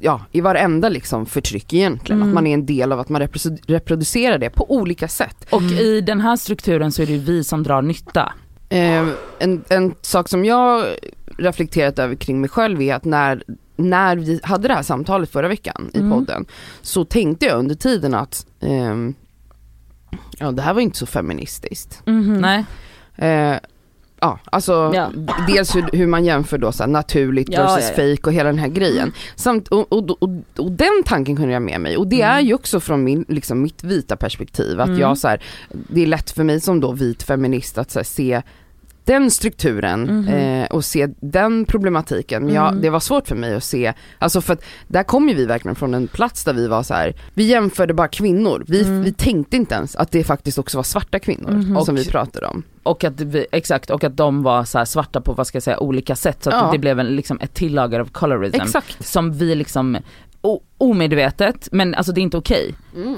Ja, 0.00 0.20
i 0.32 0.40
varenda 0.40 0.88
liksom 0.88 1.26
förtryck 1.26 1.72
egentligen, 1.74 2.18
Mm. 2.22 2.28
att 2.28 2.34
man 2.34 2.46
är 2.46 2.54
en 2.54 2.66
del 2.66 2.92
av 2.92 3.00
att 3.00 3.08
man 3.08 3.22
reprodu- 3.22 3.58
reproducerar 3.66 4.38
det 4.38 4.50
på 4.50 4.70
olika 4.72 5.08
sätt. 5.08 5.46
Och 5.50 5.62
i 5.62 6.00
den 6.00 6.20
här 6.20 6.36
strukturen 6.36 6.92
så 6.92 7.02
är 7.02 7.06
det 7.06 7.12
ju 7.12 7.18
vi 7.18 7.44
som 7.44 7.62
drar 7.62 7.82
nytta. 7.82 8.32
Eh, 8.68 9.06
en, 9.38 9.64
en 9.68 9.94
sak 10.02 10.28
som 10.28 10.44
jag 10.44 10.84
reflekterat 11.38 11.98
över 11.98 12.14
kring 12.14 12.40
mig 12.40 12.50
själv 12.50 12.82
är 12.82 12.94
att 12.94 13.04
när, 13.04 13.42
när 13.76 14.16
vi 14.16 14.40
hade 14.42 14.68
det 14.68 14.74
här 14.74 14.82
samtalet 14.82 15.30
förra 15.30 15.48
veckan 15.48 15.90
i 15.94 15.98
Mm. 15.98 16.10
podden 16.10 16.46
så 16.82 17.04
tänkte 17.04 17.46
jag 17.46 17.58
under 17.58 17.74
tiden 17.74 18.14
att 18.14 18.46
ehm, 18.60 19.14
ja 20.38 20.50
det 20.52 20.62
här 20.62 20.74
var 20.74 20.80
inte 20.80 20.98
så 20.98 21.06
feministiskt. 21.06 22.02
Mhm. 22.06 22.34
Nej. 22.40 22.64
Eh, 23.16 23.58
ja, 24.20 24.38
alltså 24.44 24.92
Ja. 24.94 25.10
dels 25.48 25.76
hur, 25.76 25.84
hur 25.92 26.06
man 26.06 26.24
jämför 26.24 26.58
då 26.58 26.72
så 26.72 26.82
här, 26.82 26.90
naturligt 26.90 27.48
Ja, 27.52 27.62
versus 27.62 27.88
ja, 27.88 27.94
fake 27.96 28.22
och 28.26 28.32
hela 28.32 28.48
den 28.48 28.58
här 28.58 28.68
grejen. 28.68 29.12
Samt, 29.36 29.68
och, 29.68 29.92
och, 29.92 30.10
och, 30.22 30.30
och 30.58 30.72
den 30.72 31.02
tanken 31.04 31.36
kunde 31.36 31.52
jag 31.52 31.62
med 31.62 31.80
mig 31.80 31.96
och 31.96 32.06
det 32.06 32.22
Mm. 32.22 32.36
är 32.36 32.40
ju 32.40 32.54
också 32.54 32.80
från 32.80 33.04
min, 33.04 33.24
liksom, 33.28 33.62
mitt 33.62 33.84
vita 33.84 34.16
perspektiv 34.16 34.80
att 34.80 34.88
Mm. 34.88 35.00
jag 35.00 35.18
så 35.18 35.28
här, 35.28 35.42
det 35.70 36.02
är 36.02 36.06
lätt 36.06 36.30
för 36.30 36.44
mig 36.44 36.60
som 36.60 36.80
då 36.80 36.92
vit 36.92 37.22
feminist 37.22 37.78
att 37.78 37.90
så 37.90 37.98
här, 37.98 38.04
se 38.04 38.42
den 39.08 39.30
strukturen 39.30 40.02
Mhm. 40.02 40.28
eh, 40.28 40.66
och 40.66 40.84
se 40.84 41.08
den 41.20 41.64
problematiken. 41.64 42.44
Men 42.44 42.54
jag, 42.54 42.68
Mm. 42.68 42.82
det 42.82 42.90
var 42.90 43.00
svårt 43.00 43.28
för 43.28 43.36
mig 43.36 43.54
att 43.54 43.64
se, 43.64 43.92
alltså 44.18 44.40
för 44.40 44.52
att 44.52 44.64
där 44.88 45.02
kom 45.02 45.28
ju 45.28 45.34
vi 45.34 45.46
verkligen 45.46 45.74
från 45.74 45.94
en 45.94 46.06
plats 46.08 46.44
där 46.44 46.52
vi 46.52 46.68
var 46.68 46.82
så 46.82 46.94
här, 46.94 47.14
vi 47.34 47.44
jämförde 47.44 47.94
bara 47.94 48.08
kvinnor. 48.08 48.64
Vi, 48.68 48.82
Mm. 48.84 49.02
vi 49.02 49.12
tänkte 49.12 49.56
inte 49.56 49.74
ens 49.74 49.96
att 49.96 50.10
det 50.10 50.24
faktiskt 50.24 50.58
också 50.58 50.78
var 50.78 50.82
svarta 50.82 51.18
kvinnor 51.18 51.50
Mhm. 51.50 51.64
som 51.84 51.94
Och- 51.94 52.00
vi 52.00 52.04
pratade 52.08 52.46
om. 52.46 52.62
Och 52.82 53.04
att 53.04 53.20
vi, 53.20 53.46
exakt, 53.52 53.90
och 53.90 54.04
att 54.04 54.16
de 54.16 54.42
var 54.42 54.64
så 54.64 54.86
svarta 54.86 55.20
på 55.20 55.32
vad 55.32 55.46
ska 55.46 55.56
jag 55.56 55.62
säga, 55.62 55.78
olika 55.80 56.16
sätt 56.16 56.42
så 56.44 56.50
att 56.50 56.56
Ja. 56.56 56.72
det 56.72 56.78
blev 56.78 57.00
en, 57.00 57.06
liksom 57.06 57.38
ett 57.40 57.54
tillager 57.54 58.00
av 58.00 58.06
colorism. 58.12 58.60
Exakt. 58.60 59.06
Som 59.06 59.32
vi 59.32 59.54
liksom, 59.54 59.96
omedvetet, 60.78 61.68
men 61.72 61.94
alltså 61.94 62.12
det 62.12 62.20
är 62.20 62.22
inte 62.22 62.36
okej. 62.36 62.74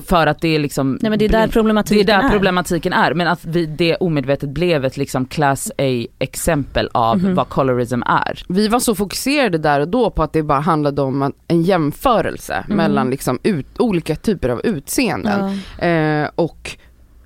För 0.07 0.27
att 0.27 0.41
det 0.41 0.49
är 0.49 0.59
liksom 0.59 0.99
Nej 1.03 1.11
men 1.11 1.19
det 1.19 1.25
är 1.25 1.29
där 1.29 1.47
det 1.47 1.53
problematiken 1.53 2.09
är 2.17 2.21
där 2.21 2.25
är. 2.29 2.31
problematiken 2.33 2.93
är, 2.93 3.15
men 3.15 3.29
att 3.29 3.45
vi, 3.45 3.67
det 3.67 3.97
omedvetet 3.97 4.49
blev 4.49 4.85
ett 4.85 4.97
liksom 4.97 5.27
class 5.27 5.71
A 5.79 6.07
exempel 6.19 6.89
av 6.93 7.19
Mhm. 7.19 7.35
vad 7.35 7.49
colorism 7.49 8.03
är. 8.03 8.43
Vi 8.49 8.69
var 8.69 8.81
så 8.81 8.95
fokuserade 8.95 9.59
där 9.59 9.81
och 9.81 9.89
då 9.89 10.11
på 10.11 10.23
att 10.23 10.33
det 10.33 10.43
bara 10.43 10.61
handlade 10.61 11.03
om 11.03 11.23
en- 11.23 11.33
en 11.49 11.63
jämförelse 11.63 12.55
Mm. 12.67 12.77
mellan 12.77 13.11
liksom 13.11 13.39
ut, 13.43 13.79
olika 13.79 14.17
typer 14.17 14.49
av 14.49 14.61
utseenden. 14.65 15.61
Ja. 15.79 15.85
Eh, 15.87 16.29
och 16.35 16.77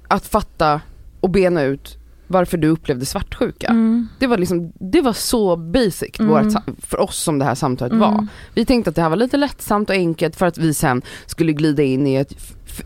att 0.09 0.27
fatta 0.27 0.81
och 1.21 1.31
bena 1.31 1.63
ut 1.63 1.99
varför 2.35 2.57
du 2.59 2.69
upplevde 2.69 3.07
svartsjuka. 3.07 3.67
Mm. 3.67 4.09
Det 4.19 4.27
var 4.27 4.39
liksom, 4.39 4.73
det 4.75 5.01
var 5.01 5.13
så 5.13 5.57
basic 5.57 6.19
Mm. 6.19 6.31
vårt, 6.31 6.63
för 6.83 7.01
oss 7.01 7.17
som 7.23 7.39
det 7.39 7.45
här 7.45 7.55
samtalet 7.55 7.95
var. 7.99 8.09
Mm. 8.09 8.29
Vi 8.55 8.65
tänkte 8.65 8.91
att 8.91 8.97
det 8.97 9.03
här 9.03 9.09
var 9.11 9.17
lite 9.17 9.37
lättsamt 9.37 9.91
och 9.91 9.97
enkelt 9.97 10.37
för 10.37 10.47
att 10.47 10.59
vi 10.59 10.75
sen 10.75 11.03
skulle 11.27 11.53
glida 11.53 11.83
in 11.83 12.07
i 12.07 12.15
ett, 12.15 12.33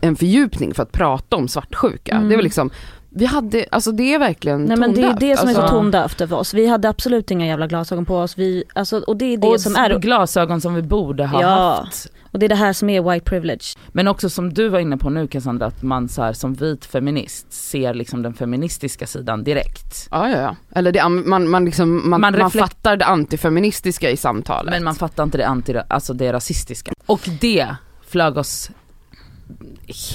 en 0.01 0.15
fördjupning 0.15 0.73
för 0.73 0.83
att 0.83 0.91
prata 0.91 1.35
om 1.35 1.47
svartsjuka. 1.47 2.15
Mm. 2.15 2.29
Det 2.29 2.35
var 2.35 2.43
liksom, 2.43 2.69
vi 3.09 3.25
hade, 3.25 3.65
alltså 3.71 3.91
det 3.91 4.13
är 4.13 4.19
verkligen 4.19 4.63
Nej 4.65 4.77
men 4.77 4.93
det 4.93 5.01
är 5.01 5.17
det 5.19 5.37
som 5.37 5.49
är 5.49 5.53
så 5.53 5.61
alltså, 5.61 5.75
tondövt 5.75 6.17
för 6.17 6.33
oss. 6.33 6.53
Vi 6.53 6.67
hade 6.67 6.89
absolut 6.89 7.31
inga 7.31 7.45
jävla 7.47 7.67
glasögon 7.67 8.05
på 8.05 8.17
oss. 8.17 8.37
Vi, 8.37 8.63
alltså, 8.75 8.97
och 8.99 9.17
det 9.17 9.25
är 9.33 9.37
det 9.37 9.47
och 9.47 9.61
som 9.61 9.75
är, 9.75 9.99
glasögon 9.99 10.61
som 10.61 10.73
vi 10.75 10.81
borde 10.81 11.25
ha 11.25 11.41
Ja. 11.41 11.47
haft. 11.83 12.11
Och 12.31 12.39
det 12.39 12.45
är 12.45 12.49
det 12.49 12.55
här 12.55 12.73
som 12.73 12.89
är 12.89 13.11
white 13.11 13.25
privilege. 13.25 13.75
Men 13.87 14.07
också 14.07 14.29
som 14.29 14.53
du 14.53 14.69
var 14.69 14.79
inne 14.79 14.97
på 14.97 15.09
nu 15.09 15.27
Cassandra, 15.27 15.65
att 15.65 15.83
man 15.83 16.09
så 16.09 16.21
här, 16.21 16.33
som 16.33 16.53
vit 16.53 16.85
feminist 16.85 17.53
ser 17.53 17.93
liksom 17.93 18.21
den 18.21 18.33
feministiska 18.33 19.07
sidan 19.07 19.43
direkt. 19.43 20.07
Ja, 20.11 20.29
ja, 20.29 20.37
ja. 20.37 20.55
Eller 20.75 20.91
det, 20.91 21.09
man, 21.09 21.49
man, 21.49 21.65
liksom, 21.65 22.09
man, 22.09 22.21
Man 22.21 22.37
man, 22.39 22.51
fattar 22.51 22.97
det 22.97 23.05
antifeministiska 23.05 24.09
i 24.09 24.17
samtalet. 24.17 24.71
Men 24.71 24.83
man 24.83 24.95
fattar 24.95 25.23
inte 25.23 25.37
det 25.37 25.47
anti, 25.47 25.75
alltså 25.87 26.13
det 26.13 26.33
rasistiska. 26.33 26.91
Och 27.05 27.29
det 27.41 27.75
flög 28.07 28.37
oss 28.37 28.71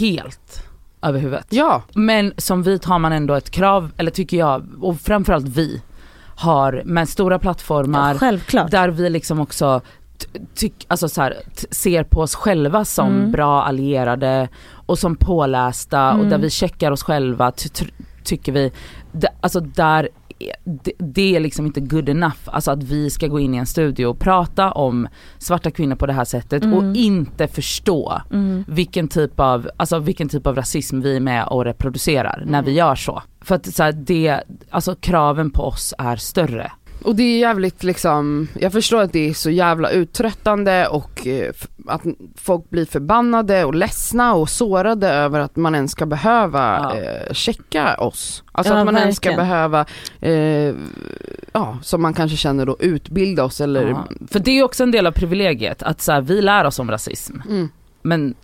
helt 0.01 0.65
över 1.03 1.19
huvudet. 1.19 1.47
Ja, 1.51 1.83
Men 1.95 2.33
som 2.37 2.63
vit 2.63 2.85
har 2.85 2.99
man 2.99 3.13
ändå 3.13 3.35
ett 3.35 3.51
krav, 3.51 3.91
eller 3.97 4.11
tycker 4.11 4.37
jag, 4.37 4.67
och 4.81 5.01
framförallt 5.01 5.49
vi, 5.49 5.83
har 6.37 6.83
med 6.85 7.09
stora 7.09 7.39
plattformar 7.39 8.19
Ja, 8.53 8.65
där 8.65 8.89
vi 8.89 9.11
liksom 9.11 9.41
också 9.41 9.81
tyck, 10.55 10.85
alltså 10.89 11.09
så 11.09 11.23
här, 11.23 11.35
ser 11.71 12.05
på 12.05 12.21
oss 12.21 12.35
själva 12.35 12.85
som 12.85 13.09
Mm. 13.17 13.31
bra 13.33 13.63
allierade 13.63 14.49
och 14.87 14.99
som 14.99 15.17
pålästa 15.17 16.09
och 16.09 16.15
Mm. 16.19 16.31
där 16.31 16.39
vi 16.39 16.51
checkar 16.51 16.91
oss 16.93 17.03
själva 17.03 17.51
ty- 17.53 17.69
ty- 17.69 17.91
tycker 18.25 18.53
vi, 18.53 18.73
alltså 19.41 19.61
där 19.61 20.09
det, 20.65 20.93
det 20.99 21.37
är 21.37 21.41
liksom 21.41 21.67
inte 21.67 21.81
good 21.81 22.09
enough, 22.09 22.37
alltså 22.47 22.71
att 22.71 22.83
vi 22.83 23.11
ska 23.11 23.27
gå 23.27 23.41
in 23.41 23.55
i 23.55 23.59
en 23.59 23.67
studio 23.67 24.07
och 24.07 24.19
prata 24.19 24.73
om 24.73 25.09
svarta 25.39 25.71
kvinnor 25.71 25.97
på 25.97 26.07
det 26.07 26.13
här 26.13 26.25
sättet 26.25 26.65
Mm. 26.65 26.75
och 26.79 26.97
inte 26.97 27.49
förstå 27.49 28.21
Mm. 28.31 28.65
vilken 28.69 29.09
typ 29.09 29.41
av, 29.41 29.69
alltså 29.77 29.99
vilken 29.99 30.29
typ 30.29 30.47
av 30.47 30.57
rasism 30.57 31.01
vi 31.01 31.17
är 31.17 31.21
med 31.21 31.47
och 31.47 31.65
reproducerar 31.65 32.43
när 32.47 32.63
vi 32.63 32.73
gör 32.73 32.95
så. 32.95 33.23
För 33.41 33.55
att 33.55 33.75
så 33.75 33.83
här, 33.83 33.93
det, 33.93 34.41
alltså 34.71 34.95
kraven 34.95 35.51
på 35.51 35.63
oss 35.63 35.95
är 35.99 36.17
större. 36.17 36.73
Och 37.05 37.17
det 37.17 37.23
är 37.23 37.39
jävligt 37.39 37.83
liksom, 37.83 38.49
jag 38.61 38.73
förstår 38.73 39.03
att 39.03 39.13
det 39.13 39.29
är 39.29 39.35
så 39.35 39.51
jävla 39.51 39.91
uttröttande 39.91 40.87
och 40.87 41.27
eh, 41.27 41.53
att 41.87 42.03
folk 42.37 42.71
blir 42.71 42.85
förbannade 42.87 43.65
och 43.65 43.75
ledsna 43.75 44.35
och 44.35 44.49
sårade 44.49 45.09
över 45.09 45.41
att 45.41 45.57
man 45.57 45.75
ens 45.75 45.93
ska 45.93 46.07
behöva 46.07 46.91
Ja. 46.95 47.01
eh, 47.01 47.33
checka 47.33 47.95
oss. 47.99 48.43
Alltså 48.53 48.73
Ja, 48.73 48.79
att 48.79 48.85
man 48.85 48.97
ens 48.97 49.17
ska 49.17 49.29
verkligen. 49.29 49.49
behöva, 49.49 49.85
eh, 50.21 50.75
ja 51.53 51.79
som 51.83 52.03
man 52.03 52.15
kanske 52.15 52.37
känner 52.37 52.67
då 52.67 52.77
utbilda 52.81 53.45
oss 53.45 53.61
eller 53.61 53.89
Ja. 53.89 54.05
För 54.31 54.39
det 54.39 54.51
är 54.59 54.63
också 54.63 54.83
en 54.83 54.91
del 54.91 55.07
av 55.07 55.13
privilegiet, 55.13 55.83
att 55.83 56.01
så 56.01 56.13
här, 56.13 56.21
vi 56.21 56.43
lär 56.43 56.65
oss 56.65 56.79
om 56.79 56.91
rasism. 56.91 57.41
mm, 57.49 57.69
Men 58.03 58.35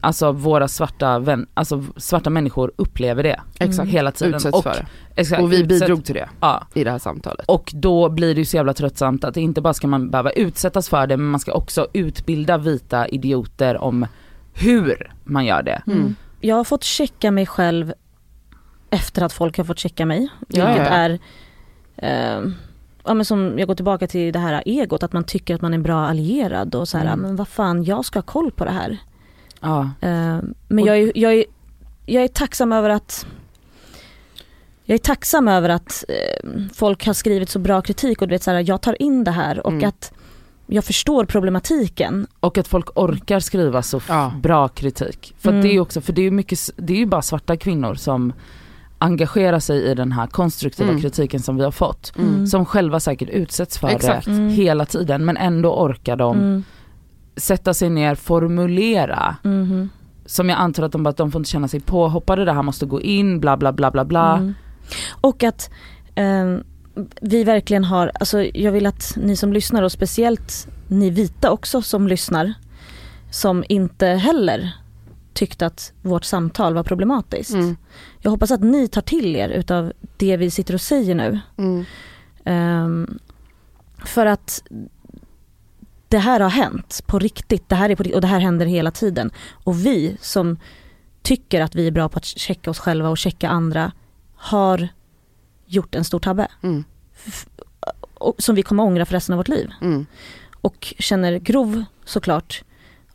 alltså 0.00 0.32
våra 0.32 0.68
svarta, 0.68 1.18
vän, 1.18 1.46
alltså, 1.54 1.84
svarta 1.96 2.30
människor 2.30 2.72
upplever 2.76 3.22
det 3.22 3.40
exakt, 3.60 3.88
hela 3.90 4.12
tiden. 4.12 4.34
utsätts 4.34 4.56
och, 4.56 4.62
för 4.62 4.70
det. 4.74 4.86
exakt, 5.20 5.42
Och 5.42 5.52
vi 5.52 5.56
utsätt- 5.62 5.68
bidrog 5.80 6.04
till 6.04 6.14
det 6.14 6.28
Ja, 6.40 6.66
i 6.74 6.84
det 6.84 6.90
här 6.90 6.98
samtalet. 6.98 7.46
och 7.48 7.70
då 7.74 8.08
blir 8.08 8.34
det 8.34 8.38
ju 8.40 8.44
så 8.44 8.56
jävla 8.56 8.74
tröttsamt 8.74 9.24
att 9.24 9.36
inte 9.36 9.60
bara 9.60 9.74
ska 9.74 9.86
man 9.86 10.10
behöva 10.10 10.30
utsättas 10.30 10.88
för 10.88 11.06
det, 11.06 11.16
men 11.16 11.26
man 11.26 11.40
ska 11.40 11.52
också 11.52 11.86
utbilda 11.92 12.58
vita 12.58 13.08
idioter 13.08 13.78
om 13.78 14.06
hur 14.54 15.12
man 15.24 15.44
gör 15.46 15.62
det. 15.62 15.82
Mm. 15.86 16.14
Jag 16.40 16.56
har 16.56 16.64
fått 16.64 16.84
checka 16.84 17.30
mig 17.30 17.46
själv 17.46 17.92
efter 18.90 19.22
att 19.22 19.32
folk 19.32 19.56
har 19.56 19.64
fått 19.64 19.78
checka 19.78 20.06
mig. 20.06 20.28
Ja, 20.48 20.66
Vilket 20.66 20.86
ja. 20.86 20.92
är, 20.92 21.18
eh, 21.96 22.50
ja 23.04 23.14
men 23.14 23.24
som 23.24 23.58
jag 23.58 23.68
går 23.68 23.74
tillbaka 23.74 24.06
till 24.06 24.32
det 24.32 24.38
här 24.38 24.62
egot, 24.66 25.02
att 25.02 25.12
man 25.12 25.24
tycker 25.24 25.54
att 25.54 25.60
man 25.62 25.72
är 25.72 25.76
en 25.78 25.82
bra 25.82 26.06
allierad 26.06 26.74
och 26.74 26.88
så 26.88 26.98
här, 26.98 27.06
Mm. 27.06 27.20
men 27.20 27.36
vad 27.36 27.48
fan 27.48 27.84
jag 27.84 28.04
ska 28.04 28.18
ha 28.18 28.22
koll 28.22 28.50
på 28.50 28.64
det 28.64 28.70
här. 28.70 28.98
Ja. 29.60 29.90
Eh, 30.00 30.38
men 30.68 30.84
jag 30.84 30.98
är, 30.98 31.12
jag, 31.14 31.34
är, 31.34 31.44
jag 32.06 32.24
är 32.24 32.28
tacksam 32.28 32.72
över 32.72 32.90
att 32.90 33.26
jag 34.84 34.94
är 34.94 34.98
tacksam 34.98 35.48
över 35.48 35.68
att 35.68 36.04
eh, 36.08 36.50
folk 36.74 37.06
har 37.06 37.12
skrivit 37.12 37.48
så 37.50 37.58
bra 37.58 37.80
kritik 37.82 38.22
och 38.22 38.28
du 38.28 38.34
vet 38.34 38.42
så 38.42 38.50
här, 38.50 38.64
jag 38.68 38.80
tar 38.82 39.02
in 39.02 39.24
det 39.24 39.30
här 39.30 39.66
och 39.66 39.72
Mm. 39.72 39.88
att 39.88 40.12
jag 40.66 40.84
förstår 40.84 41.24
problematiken. 41.24 42.26
Och 42.40 42.58
att 42.58 42.68
folk 42.68 42.88
orkar 42.98 43.40
skriva 43.40 43.82
så 43.82 44.00
Ja. 44.08 44.32
bra 44.42 44.68
kritik. 44.68 45.34
För 45.38 45.48
Mm. 45.50 45.62
det 45.62 45.68
är 45.68 45.72
ju 45.72 45.80
också, 45.80 46.00
för 46.00 46.12
det 46.12 46.20
är 46.20 46.24
ju 46.24 46.30
mycket, 46.30 46.58
det 46.76 46.92
är 46.92 46.96
ju 46.98 47.06
bara 47.06 47.22
svarta 47.22 47.56
kvinnor 47.56 47.94
som 47.94 48.32
engagerar 48.98 49.58
sig 49.60 49.82
i 49.90 49.94
den 49.94 50.12
här 50.12 50.26
konstruktiva 50.26 50.88
Mm. 50.88 51.02
kritiken 51.02 51.40
som 51.40 51.56
vi 51.56 51.64
har 51.64 51.70
fått. 51.70 52.12
Mm. 52.18 52.46
Som 52.46 52.66
själva 52.66 53.00
säkert 53.00 53.28
utsätts 53.28 53.78
för 53.78 53.88
Exakt. 53.88 54.26
det 54.26 54.32
Mm. 54.32 54.48
hela 54.48 54.86
tiden 54.86 55.24
men 55.24 55.36
ändå 55.36 55.74
orkar 55.82 56.16
de 56.16 56.38
Mm. 56.38 56.64
Sätta 57.38 57.74
sig 57.74 57.90
ner, 57.90 58.14
formulera 58.14 59.36
Mhm. 59.42 59.88
som 60.26 60.48
jag 60.48 60.58
antar 60.58 60.82
att 60.82 60.92
de 60.92 61.02
bara, 61.02 61.10
att 61.10 61.16
de 61.16 61.30
får 61.32 61.38
inte 61.40 61.50
känna 61.50 61.68
sig 61.68 61.80
påhoppade, 61.80 62.44
det 62.44 62.52
här 62.52 62.62
måste 62.62 62.86
gå 62.86 63.00
in, 63.00 63.40
bla 63.40 63.56
bla 63.56 63.72
bla 63.72 63.90
bla 63.90 64.04
bla. 64.04 64.36
Mm. 64.36 64.54
Och 65.20 65.42
att 65.42 65.70
eh, 66.14 66.56
vi 67.22 67.44
verkligen 67.44 67.84
har, 67.84 68.12
alltså 68.20 68.42
jag 68.42 68.72
vill 68.72 68.86
att 68.86 69.16
ni 69.16 69.36
som 69.36 69.52
lyssnar 69.52 69.82
och 69.82 69.92
speciellt 69.92 70.68
ni 70.88 71.10
vita 71.10 71.50
också 71.50 71.82
som 71.82 72.08
lyssnar, 72.08 72.54
som 73.30 73.64
inte 73.68 74.06
heller 74.06 74.72
tyckte 75.34 75.66
att 75.66 75.92
vårt 76.02 76.24
samtal 76.24 76.74
var 76.74 76.82
problematiskt. 76.82 77.54
Mm. 77.54 77.76
Jag 78.20 78.30
hoppas 78.30 78.50
att 78.50 78.62
ni 78.62 78.88
tar 78.88 79.00
till 79.02 79.36
er 79.36 79.48
utav 79.48 79.92
det 80.16 80.36
vi 80.36 80.50
sitter 80.50 80.74
och 80.74 80.80
säger 80.80 81.14
nu. 81.14 81.38
Mm. 81.56 81.84
Ehm, 82.44 83.18
för 84.04 84.26
att 84.26 84.62
det 86.08 86.18
här 86.18 86.40
har 86.40 86.50
hänt 86.50 87.00
på 87.06 87.18
riktigt, 87.18 87.68
det 87.68 87.74
här 87.74 87.90
är 87.90 87.96
på, 87.96 88.14
och 88.14 88.20
det 88.20 88.26
här 88.26 88.40
händer 88.40 88.66
hela 88.66 88.90
tiden. 88.90 89.30
Och 89.64 89.86
vi 89.86 90.16
som 90.20 90.58
tycker 91.22 91.60
att 91.60 91.74
vi 91.74 91.86
är 91.86 91.90
bra 91.90 92.08
på 92.08 92.16
att 92.18 92.24
checka 92.24 92.70
oss 92.70 92.78
själva 92.78 93.08
och 93.08 93.18
checka 93.18 93.48
andra 93.48 93.92
har 94.34 94.88
gjort 95.66 95.94
en 95.94 96.04
stor 96.04 96.18
tabbe. 96.18 96.48
Mm. 96.62 96.84
Som 98.38 98.54
vi 98.54 98.62
kommer 98.62 98.82
ångra 98.82 99.06
för 99.06 99.12
resten 99.12 99.32
av 99.32 99.36
vårt 99.36 99.48
liv. 99.48 99.70
Mm. 99.80 100.06
Och 100.60 100.94
känner 100.98 101.38
grov 101.38 101.84
såklart 102.04 102.62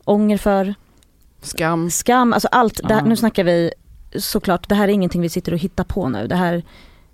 ånger 0.04 0.38
för, 0.38 0.76
Skam. 1.42 1.90
skam, 1.90 2.34
alltså 2.34 2.48
allt. 2.52 2.82
Här, 2.90 3.02
nu 3.02 3.16
snackar 3.16 3.44
vi 3.44 3.74
såklart, 4.16 4.70
det 4.70 4.76
här 4.76 4.88
är 4.88 4.92
ingenting 4.92 5.22
vi 5.22 5.30
sitter 5.30 5.52
och 5.52 5.60
hittar 5.60 5.84
på 5.84 6.10
nu. 6.10 6.28
Det 6.28 6.36
här 6.36 6.64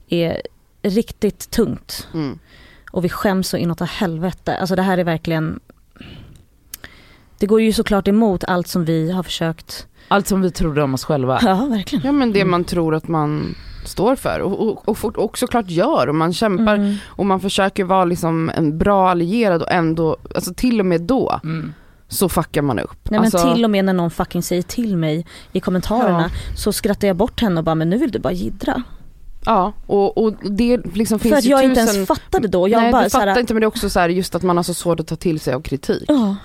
är 0.07 0.41
riktigt 0.81 1.49
tungt. 1.51 2.07
Mm. 2.13 2.39
Och 2.91 3.05
vi 3.05 3.09
skäms 3.09 3.49
så 3.49 3.57
inåt 3.57 3.81
helvete. 3.81 4.57
Alltså 4.57 4.75
det 4.75 4.81
här 4.81 4.97
är 4.97 5.03
verkligen 5.03 5.59
Det 7.39 7.45
går 7.45 7.61
ju 7.61 7.73
såklart 7.73 8.07
emot 8.07 8.43
allt 8.43 8.67
som 8.67 8.85
vi 8.85 9.11
har 9.11 9.23
försökt 9.23 9.87
Allt 10.07 10.27
som 10.27 10.41
vi 10.41 10.51
trodde 10.51 10.83
om 10.83 10.93
oss 10.93 11.03
själva. 11.05 11.39
Ja 11.43 11.65
verkligen 11.69 12.05
Ja 12.05 12.11
men 12.11 12.33
det 12.33 12.45
man 12.45 12.63
tror 12.63 12.95
att 12.95 13.07
man 13.07 13.55
står 13.85 14.15
för 14.15 14.39
och, 14.39 14.67
och, 14.67 14.87
och, 14.89 14.97
fort- 14.97 15.17
och 15.17 15.37
såklart 15.37 15.69
gör 15.69 16.07
och 16.09 16.15
man 16.15 16.33
kämpar 16.33 16.75
Mm. 16.75 16.95
och 17.05 17.25
man 17.25 17.39
försöker 17.39 17.83
vara 17.83 18.05
liksom 18.05 18.51
en 18.55 18.77
bra 18.77 19.09
allierad 19.09 19.61
och 19.61 19.71
ändå, 19.71 20.17
alltså 20.35 20.53
till 20.53 20.79
och 20.79 20.85
med 20.85 21.01
då 21.01 21.39
Mm. 21.43 21.73
så 22.07 22.29
fuckar 22.29 22.61
man 22.61 22.79
upp. 22.79 23.09
Nej 23.09 23.19
men 23.19 23.25
alltså, 23.33 23.53
till 23.53 23.63
och 23.63 23.69
med 23.69 23.85
när 23.85 23.93
någon 23.93 24.11
fucking 24.11 24.43
säger 24.43 24.61
till 24.63 24.97
mig 24.97 25.25
i 25.51 25.59
kommentarerna 25.59 26.29
så 26.57 26.73
skrattar 26.73 27.07
jag 27.07 27.15
bort 27.17 27.41
henne 27.41 27.57
och 27.59 27.63
bara 27.63 27.75
men 27.75 27.89
nu 27.89 27.97
vill 27.97 28.11
du 28.11 28.19
bara 28.19 28.33
jiddra. 28.33 28.83
Ja 29.49 29.73
och, 29.85 30.17
och 30.17 30.33
det 30.51 30.77
liksom 30.93 31.19
finns 31.19 31.31
För 31.33 31.37
att 31.37 31.45
ju 31.45 31.49
jag 31.49 31.59
tusen... 31.59 31.69
inte 31.69 31.81
ens 31.95 32.07
fattade 32.07 32.47
då. 32.47 32.67
Jag 32.69 32.81
Nej 32.81 32.91
bara 32.91 33.03
du 33.03 33.09
så 33.09 33.17
här, 33.19 33.27
fattar 33.27 33.41
inte 33.41 33.53
men 33.53 33.61
det 33.61 33.65
är 33.65 33.67
också 33.67 33.89
så 33.89 33.99
här, 33.99 34.09
just 34.09 34.35
att 34.35 34.43
man 34.43 34.57
har 34.57 34.63
så 34.63 34.73
svårt 34.73 34.99
att 34.99 35.07
ta 35.07 35.15
till 35.15 35.39
sig 35.39 35.53
av 35.53 35.61
kritik. 35.61 36.03
Ja. 36.07 36.35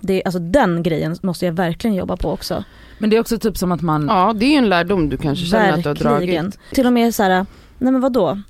Det, 0.00 0.14
är- 0.14 0.22
alltså 0.26 0.38
den 0.38 0.82
grejen 0.82 1.16
måste 1.22 1.46
jag 1.46 1.52
verkligen 1.52 1.96
jobba 1.96 2.16
på 2.16 2.30
också. 2.30 2.64
Men 2.98 3.10
det 3.10 3.16
är 3.16 3.20
också 3.20 3.38
typ 3.38 3.56
som 3.58 3.72
att 3.72 3.82
man, 3.82 4.06
Ja 4.08 4.32
det 4.36 4.46
är 4.46 4.50
ju 4.50 4.56
en 4.56 4.68
lärdom 4.68 5.08
du 5.08 5.16
kanske 5.16 5.44
känner 5.46 5.72
att 5.72 5.82
du 5.82 5.88
har 5.88 5.94
Verkligen. 6.14 6.44
dragit. 6.44 6.58
Till 6.74 6.86
och 6.86 6.92
med 6.92 7.14
så 7.14 7.22
här, 7.22 7.46
nej 7.78 7.92
men 7.92 8.00
vadå? 8.00 8.40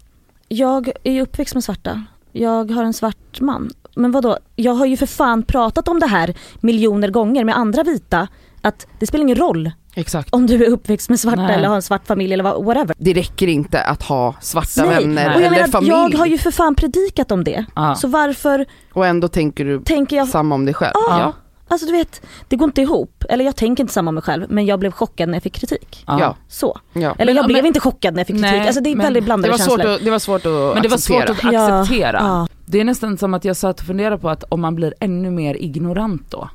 Jag 0.49 0.91
är 1.05 1.13
ju 1.13 1.21
uppväxt 1.23 1.55
med 1.55 1.65
svarta. 1.65 2.05
Jag 2.33 2.71
har 2.71 2.85
en 2.85 2.93
svart 2.93 3.41
man. 3.41 3.71
Men 3.95 4.13
vadå? 4.13 4.39
Jag 4.57 4.73
har 4.73 4.87
ju 4.87 4.97
för 4.97 5.07
fan 5.07 5.43
pratat 5.43 5.89
om 5.89 6.01
det 6.01 6.07
här 6.07 6.35
miljoner 6.61 7.09
gånger 7.11 7.45
med 7.45 7.57
andra 7.57 7.83
vita. 7.83 8.29
Att 8.63 8.87
det 8.99 9.07
spelar 9.07 9.23
ingen 9.23 9.37
roll 9.37 9.71
Exakt. 9.95 10.35
om 10.35 10.47
du 10.47 10.65
är 10.65 10.71
uppväxt 10.71 11.09
med 11.11 11.21
svarta 11.21 11.43
Nej. 11.43 11.55
eller 11.55 11.69
har 11.69 11.75
en 11.77 11.83
svart 11.83 12.07
familj 12.07 12.33
eller 12.35 12.45
whatever. 12.45 12.95
Det 12.99 13.13
räcker 13.15 13.47
inte 13.47 13.83
att 13.83 14.03
ha 14.03 14.35
svarta 14.41 14.85
Nej. 14.85 14.89
vänner 14.95 15.29
Nej. 15.29 15.37
Eller 15.37 15.51
menar, 15.51 15.67
familj 15.69 15.91
jag 15.93 16.19
har 16.19 16.27
ju 16.27 16.39
för 16.39 16.51
fan 16.51 16.75
predikat 16.75 17.33
om 17.33 17.45
det. 17.45 17.65
ja. 17.77 17.95
Så 17.95 18.09
varför 18.09 18.67
och 18.93 19.07
ändå 19.07 19.29
tänker 19.29 19.65
du 19.65 19.81
tänker 19.81 20.17
jag 20.17 20.29
samma 20.29 20.55
om 20.55 20.65
dig 20.65 20.75
själv. 20.75 20.93
Ja. 20.95 21.21
Ja. 21.21 21.33
Alltså 21.69 21.87
du 21.87 21.93
vet, 21.93 22.23
det 22.49 22.57
går 22.57 22.65
inte 22.69 22.81
ihop. 22.83 23.25
Eller 23.29 23.45
jag 23.45 23.57
tänker 23.57 23.83
inte 23.85 23.93
samma 23.93 24.09
om 24.09 24.15
mig 24.15 24.23
själv 24.23 24.47
men 24.49 24.67
jag 24.67 24.79
blev 24.81 24.91
chockad 24.93 25.29
när 25.29 25.35
jag 25.37 25.43
fick 25.43 25.55
kritik. 25.55 26.05
ja. 26.07 26.37
Så. 26.49 26.79
Ja. 26.93 27.15
Eller 27.19 27.27
Men- 27.27 27.37
jag 27.37 27.47
blev 27.47 27.59
men- 27.59 27.67
inte 27.67 27.81
chockad 27.81 28.15
när 28.15 28.21
jag 28.21 28.27
fick 28.27 28.37
kritik. 28.37 28.51
Nej, 28.53 28.67
alltså 28.67 28.81
det 28.81 28.91
är 28.91 28.97
men 28.97 29.05
väldigt 29.07 29.23
Det 29.23 29.25
blandade 29.25 29.51
var, 29.53 29.59
svårt 29.59 29.69
känslor. 29.79 29.95
att, 29.95 30.05
det 30.05 30.11
var 30.11 30.19
svårt 30.19 30.47
att 30.47 30.53
Men 30.75 30.83
det 30.83 30.89
var 30.89 30.95
acceptera. 30.97 31.27
svårt 31.27 31.45
att 31.45 31.55
acceptera. 31.55 32.19
ja. 32.21 32.47
Det 32.67 32.81
är 32.81 32.85
nästan 32.85 33.19
som 33.19 33.35
att 33.35 33.45
jag 33.45 33.57
satt 33.57 33.81
och 33.81 33.87
funderade 33.87 34.19
på 34.19 34.29
att 34.31 34.45
om 34.49 34.61
man 34.61 34.75
blir 34.75 34.95
ännu 35.01 35.31
mer 35.31 35.55
ignorant 35.55 36.31
då. 36.31 36.49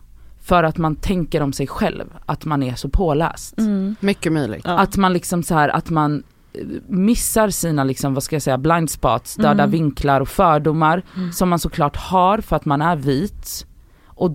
För 0.45 0.63
att 0.63 0.77
man 0.77 0.95
tänker 0.95 1.41
om 1.41 1.53
sig 1.53 1.67
själv 1.67 2.05
att 2.25 2.45
man 2.45 2.63
är 2.63 2.75
så 2.75 2.89
påläst. 2.89 3.57
Mm. 3.57 3.95
Mycket 3.99 4.31
möjligt. 4.33 4.61
Ja. 4.65 4.79
Att 4.79 4.97
man 4.97 5.13
liksom 5.13 5.43
så 5.43 5.53
här, 5.55 5.69
att 5.69 5.89
man 5.89 6.23
eh, 6.53 6.61
missar 6.87 7.49
sina 7.49 7.83
liksom, 7.83 8.13
vad 8.13 8.23
ska 8.23 8.35
jag 8.35 8.43
säga, 8.43 8.57
blind 8.57 8.89
spots, 8.89 9.35
döda 9.35 9.51
Mm. 9.63 9.69
vinklar 9.71 10.21
och 10.21 10.27
fördomar 10.29 11.01
Mm. 11.17 11.31
som 11.31 11.49
man 11.49 11.59
såklart 11.59 11.95
har 11.97 12.37
för 12.37 12.55
att 12.55 12.65
man 12.65 12.81
är 12.81 12.95
vit 12.95 13.65
och, 14.05 14.31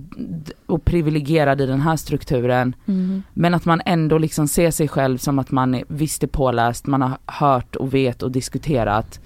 och 0.66 0.84
privilegierad 0.84 1.60
i 1.60 1.66
den 1.66 1.80
här 1.80 1.96
strukturen. 1.96 2.74
Mm. 2.86 3.22
Men 3.34 3.54
att 3.54 3.64
man 3.64 3.80
ändå 3.86 4.18
liksom 4.18 4.48
ser 4.48 4.70
sig 4.70 4.88
själv 4.88 5.18
som 5.18 5.38
att 5.38 5.50
man 5.50 5.74
är, 5.74 5.84
visst 5.88 6.22
är 6.22 6.26
påläst, 6.26 6.86
man 6.86 7.02
har 7.02 7.18
hört 7.26 7.76
och 7.76 7.94
vet 7.94 8.22
och 8.22 8.30
diskuterat. 8.30 9.20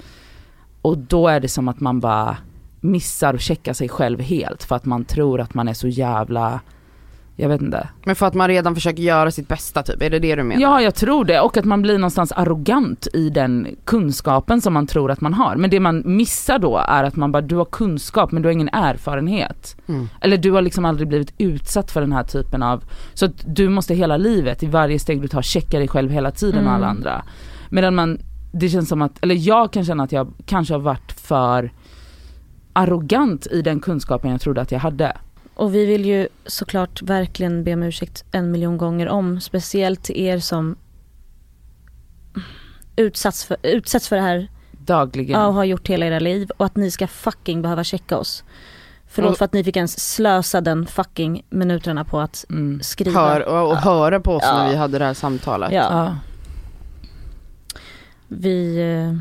Och 0.83 0.99
då 0.99 1.29
är 1.29 1.40
det 1.40 1.49
som 1.49 1.68
att 1.68 1.81
man 1.81 2.01
bara 2.01 2.37
missar 2.81 3.35
att 3.35 3.40
checka 3.40 3.75
sig 3.75 3.88
själv 3.88 4.20
helt 4.20 4.62
för 4.62 4.77
att 4.77 4.85
man 4.85 5.05
tror 5.05 5.40
att 5.40 5.55
man 5.55 5.68
är 5.68 5.75
så 5.75 5.88
jävla, 5.88 6.61
jag 7.37 7.49
vet 7.49 7.62
inte. 7.62 7.88
Men 8.05 8.16
för 8.16 8.27
att 8.27 8.35
man 8.35 8.49
redan 8.49 8.75
försöker 8.75 9.03
göra 9.03 9.31
sitt 9.31 9.49
bästa 9.49 9.83
typ, 9.83 10.03
är 10.03 10.11
det 10.11 10.18
det 10.18 10.35
du 10.35 10.42
menar? 10.42 10.62
Ja 10.62 10.81
jag 10.83 10.94
tror 10.94 11.25
det 11.25 11.40
och 11.40 11.57
att 11.57 11.64
man 11.64 11.83
blir 11.83 11.99
någonstans 11.99 12.33
arrogant 12.33 13.07
i 13.12 13.31
den 13.31 13.77
kunskapen 13.85 14.61
som 14.61 14.73
man 14.73 14.87
tror 14.87 15.11
att 15.11 15.20
man 15.20 15.35
har. 15.35 15.57
Men 15.57 15.70
det 15.70 15.81
man 15.81 16.03
missar 16.05 16.59
då 16.59 16.79
är 16.88 17.05
att 17.05 17.16
man 17.16 17.33
bara, 17.33 17.42
du 17.42 17.57
har 17.57 17.64
kunskap 17.64 18.33
men 18.33 18.42
du 18.42 18.49
har 18.49 18.53
ingen 18.53 18.68
erfarenhet. 18.68 19.77
Mm. 19.87 20.09
Eller 20.20 20.37
du 20.37 20.51
har 20.53 20.62
liksom 20.62 20.85
aldrig 20.85 21.09
blivit 21.09 21.35
utsatt 21.38 21.90
för 21.90 22.01
den 22.01 22.12
här 22.12 22.25
typen 22.25 22.62
av, 22.62 22.85
så 23.14 23.27
att 23.27 23.44
du 23.47 23.68
måste 23.68 23.94
hela 23.94 24.16
livet, 24.16 24.62
i 24.62 24.66
varje 24.66 24.99
steg 24.99 25.23
du 25.23 25.29
tar, 25.29 25.42
checka 25.42 25.79
dig 25.79 25.88
själv 25.88 26.11
hela 26.11 26.31
tiden 26.31 26.61
Mm. 26.61 26.66
och 26.66 26.73
alla 26.75 26.87
andra. 26.87 27.23
Medan 27.68 27.94
man, 27.94 28.18
det 28.53 28.68
känns 28.68 28.88
som 28.88 29.03
att, 29.03 29.23
eller 29.23 29.35
jag 29.35 29.73
kan 29.73 29.85
känna 29.85 30.03
att 30.03 30.12
jag 30.12 30.33
kanske 30.47 30.75
har 30.75 30.81
varit 30.81 31.12
för 31.12 31.70
arrogant 32.73 33.47
i 33.47 33.62
den 33.62 33.81
kunskapen 33.81 34.31
jag 34.31 34.40
trodde 34.40 34.61
att 34.61 34.73
jag 34.73 34.79
hade. 34.79 35.16
Och 35.54 35.74
vi 35.74 35.86
vill 35.86 36.04
ju 36.04 36.28
såklart 36.46 37.02
verkligen 37.02 37.64
be 37.64 37.74
om 37.74 37.82
ursäkt 37.82 38.24
en 38.32 38.50
miljon 38.50 38.76
gånger 38.78 39.08
om. 39.08 39.40
Speciellt 39.40 40.02
till 40.02 40.16
er 40.20 40.38
som 40.38 40.76
utsatts 42.96 43.44
för, 43.44 43.56
utsätts 43.62 44.08
för 44.08 44.16
det 44.16 44.22
här 44.22 44.48
Dagligen. 44.72 45.40
ja, 45.40 45.46
och 45.46 45.54
har 45.54 45.64
gjort 45.64 45.88
hela 45.88 46.06
era 46.06 46.18
liv. 46.18 46.50
Och 46.56 46.66
att 46.66 46.76
ni 46.76 46.90
ska 46.90 47.06
fucking 47.06 47.62
behöva 47.62 47.84
checka 47.84 48.18
oss. 48.18 48.44
Förlåt 49.06 49.30
Och- 49.32 49.38
för 49.38 49.44
att 49.44 49.52
ni 49.52 49.64
fick 49.64 49.76
ens 49.76 50.14
slösa 50.14 50.60
den 50.60 50.86
fucking 50.86 51.42
minuterna 51.50 52.04
på 52.04 52.20
att 52.20 52.44
Mm. 52.50 52.80
skriva. 52.82 53.20
Hör, 53.20 53.40
och, 53.48 53.66
och 53.70 53.74
Ja. 53.76 53.80
höra 53.80 54.20
på 54.20 54.32
oss 54.34 54.42
Ja. 54.46 54.56
när 54.58 54.70
vi 54.70 54.76
hade 54.76 54.98
det 54.98 55.04
här 55.04 55.14
samtalet. 55.14 55.72
Ja, 55.72 55.88
Ja. 55.90 56.16
vi, 58.28 58.76
eh, 58.80 59.18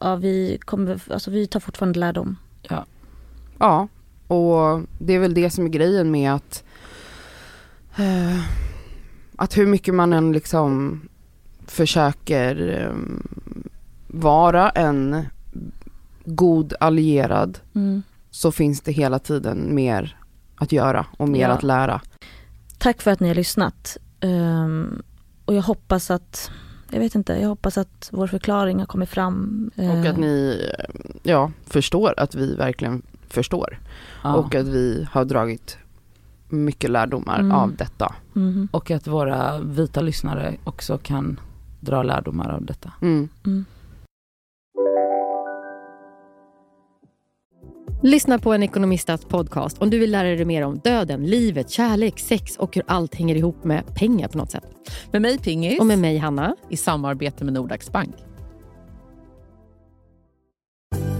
ja, 0.00 0.16
vi, 0.16 0.58
kommer, 0.64 1.00
alltså, 1.12 1.30
vi 1.30 1.46
tar 1.46 1.60
fortfarande 1.60 2.00
lärdom. 2.00 2.36
Ja, 3.58 3.88
och 4.34 4.82
det 4.98 5.12
är 5.12 5.18
väl 5.18 5.34
det 5.34 5.50
som 5.50 5.64
är 5.64 5.68
grejen 5.68 6.10
med 6.10 6.32
att 6.34 6.64
eh, 7.98 8.40
att 9.36 9.56
hur 9.56 9.66
mycket 9.66 9.94
man 9.94 10.12
än 10.12 10.32
liksom 10.32 11.00
försöker 11.66 12.80
eh, 12.82 12.96
vara 14.06 14.70
en 14.70 15.22
god 16.24 16.74
allierad 16.80 17.58
Mm. 17.74 18.02
så 18.30 18.52
finns 18.52 18.80
det 18.80 18.92
hela 18.92 19.18
tiden 19.18 19.74
mer 19.74 20.16
att 20.56 20.72
göra 20.72 21.06
och 21.16 21.28
mer 21.28 21.40
Ja. 21.40 21.48
att 21.48 21.62
lära. 21.62 22.00
Tack 22.78 23.02
för 23.02 23.10
att 23.10 23.20
ni 23.20 23.28
har 23.28 23.34
lyssnat. 23.34 23.96
Ehm, 24.20 25.02
och 25.44 25.54
jag 25.54 25.62
hoppas 25.62 26.10
att, 26.10 26.50
jag 26.90 27.00
vet 27.00 27.14
inte, 27.14 27.32
jag 27.32 27.48
hoppas 27.48 27.78
att 27.78 28.08
vår 28.12 28.26
förklaring 28.26 28.78
har 28.78 28.86
kommit 28.86 29.08
fram. 29.08 29.70
Och 29.76 29.82
Eh, 29.84 30.10
att 30.10 30.16
ni 30.18 30.66
eh, 30.78 30.84
ja, 31.22 31.50
förstår 31.66 32.14
att 32.16 32.34
vi 32.34 32.54
verkligen 32.54 33.02
förstår. 33.28 33.78
Ja. 34.24 34.34
Och 34.34 34.54
att 34.54 34.66
vi 34.66 35.06
har 35.10 35.24
dragit 35.24 35.78
mycket 36.48 36.90
lärdomar 36.90 37.38
Mm. 37.40 37.52
av 37.52 37.76
detta. 37.76 38.14
mhm, 38.32 38.68
Och 38.72 38.90
att 38.90 39.06
våra 39.06 39.58
vita 39.58 40.00
lyssnare 40.00 40.56
också 40.64 40.98
kan 40.98 41.40
dra 41.80 42.02
lärdomar 42.02 42.48
av 42.54 42.64
detta. 42.64 42.92
Mm. 43.02 43.28
mm. 43.46 43.64
Lyssna 48.02 48.38
på 48.38 48.52
en 48.52 48.62
ekonomistats 48.62 49.24
podcast 49.24 49.78
om 49.78 49.90
du 49.90 49.98
vill 49.98 50.10
lära 50.10 50.28
dig 50.28 50.44
mer 50.44 50.62
om 50.62 50.78
döden, 50.78 51.26
livet, 51.26 51.70
kärlek, 51.70 52.18
sex 52.20 52.56
och 52.56 52.74
hur 52.74 52.84
allt 52.86 53.14
hänger 53.14 53.34
ihop 53.36 53.64
med 53.64 53.94
pengar 53.94 54.28
på 54.28 54.38
något 54.38 54.50
sätt. 54.50 54.64
Med 55.10 55.22
mig 55.22 55.38
Pingis 55.38 55.80
Och 55.80 55.86
med 55.86 55.98
mig 55.98 56.18
Hanna. 56.18 56.56
i 56.68 56.76
samarbete 56.76 57.44
med 57.44 57.54
Nordax 57.54 57.92
Bank. 57.92 58.14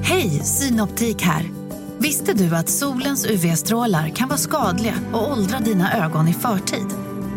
Hej, 0.03 0.29
Synoptik 0.31 1.23
här. 1.23 1.45
Visste 1.99 2.33
du 2.33 2.57
att 2.57 2.69
solens 2.69 3.27
UV-strålar 3.27 4.09
kan 4.09 4.29
vara 4.29 4.39
skadliga 4.39 4.95
och 5.13 5.33
åldra 5.33 5.59
dina 5.59 6.05
ögon 6.05 6.29
i 6.29 6.33
förtid? 6.33 6.87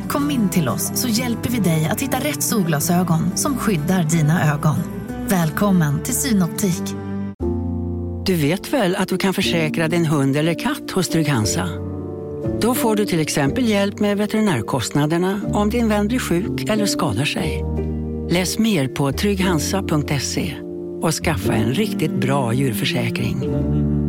Kom 0.09 0.31
in 0.31 0.49
till 0.49 0.69
oss 0.69 0.91
så 0.95 1.07
hjälper 1.07 1.49
vi 1.49 1.59
dig 1.59 1.87
att 1.91 2.01
hitta 2.01 2.17
rätt 2.17 2.43
solglasögon 2.43 3.37
som 3.37 3.57
skyddar 3.57 4.03
dina 4.03 4.53
ögon. 4.53 4.75
Välkommen 5.27 6.03
till 6.03 6.13
Synoptik. 6.13 6.83
Du 8.25 8.35
vet 8.35 8.73
väl 8.73 8.95
att 8.95 9.07
du 9.07 9.17
kan 9.17 9.33
försäkra 9.33 9.87
din 9.87 10.05
hund 10.05 10.37
eller 10.37 10.53
katt 10.53 10.91
hos 10.91 11.09
Trygg-Hansa? 11.09 11.69
Då 12.61 12.75
får 12.75 12.95
du 12.95 13.05
till 13.05 13.19
exempel 13.19 13.69
hjälp 13.69 13.99
med 13.99 14.17
veterinärkostnaderna 14.17 15.41
om 15.53 15.69
din 15.69 15.89
vän 15.89 16.07
blir 16.07 16.19
sjuk 16.19 16.69
eller 16.69 16.85
skadar 16.85 17.25
sig. 17.25 17.63
Läs 18.29 18.59
mer 18.59 18.87
på 18.87 19.11
trygghansa.se 19.11 20.53
och 21.01 21.13
skaffa 21.13 21.53
en 21.53 21.73
riktigt 21.73 22.13
bra 22.13 22.53
djurförsäkring. 22.53 23.37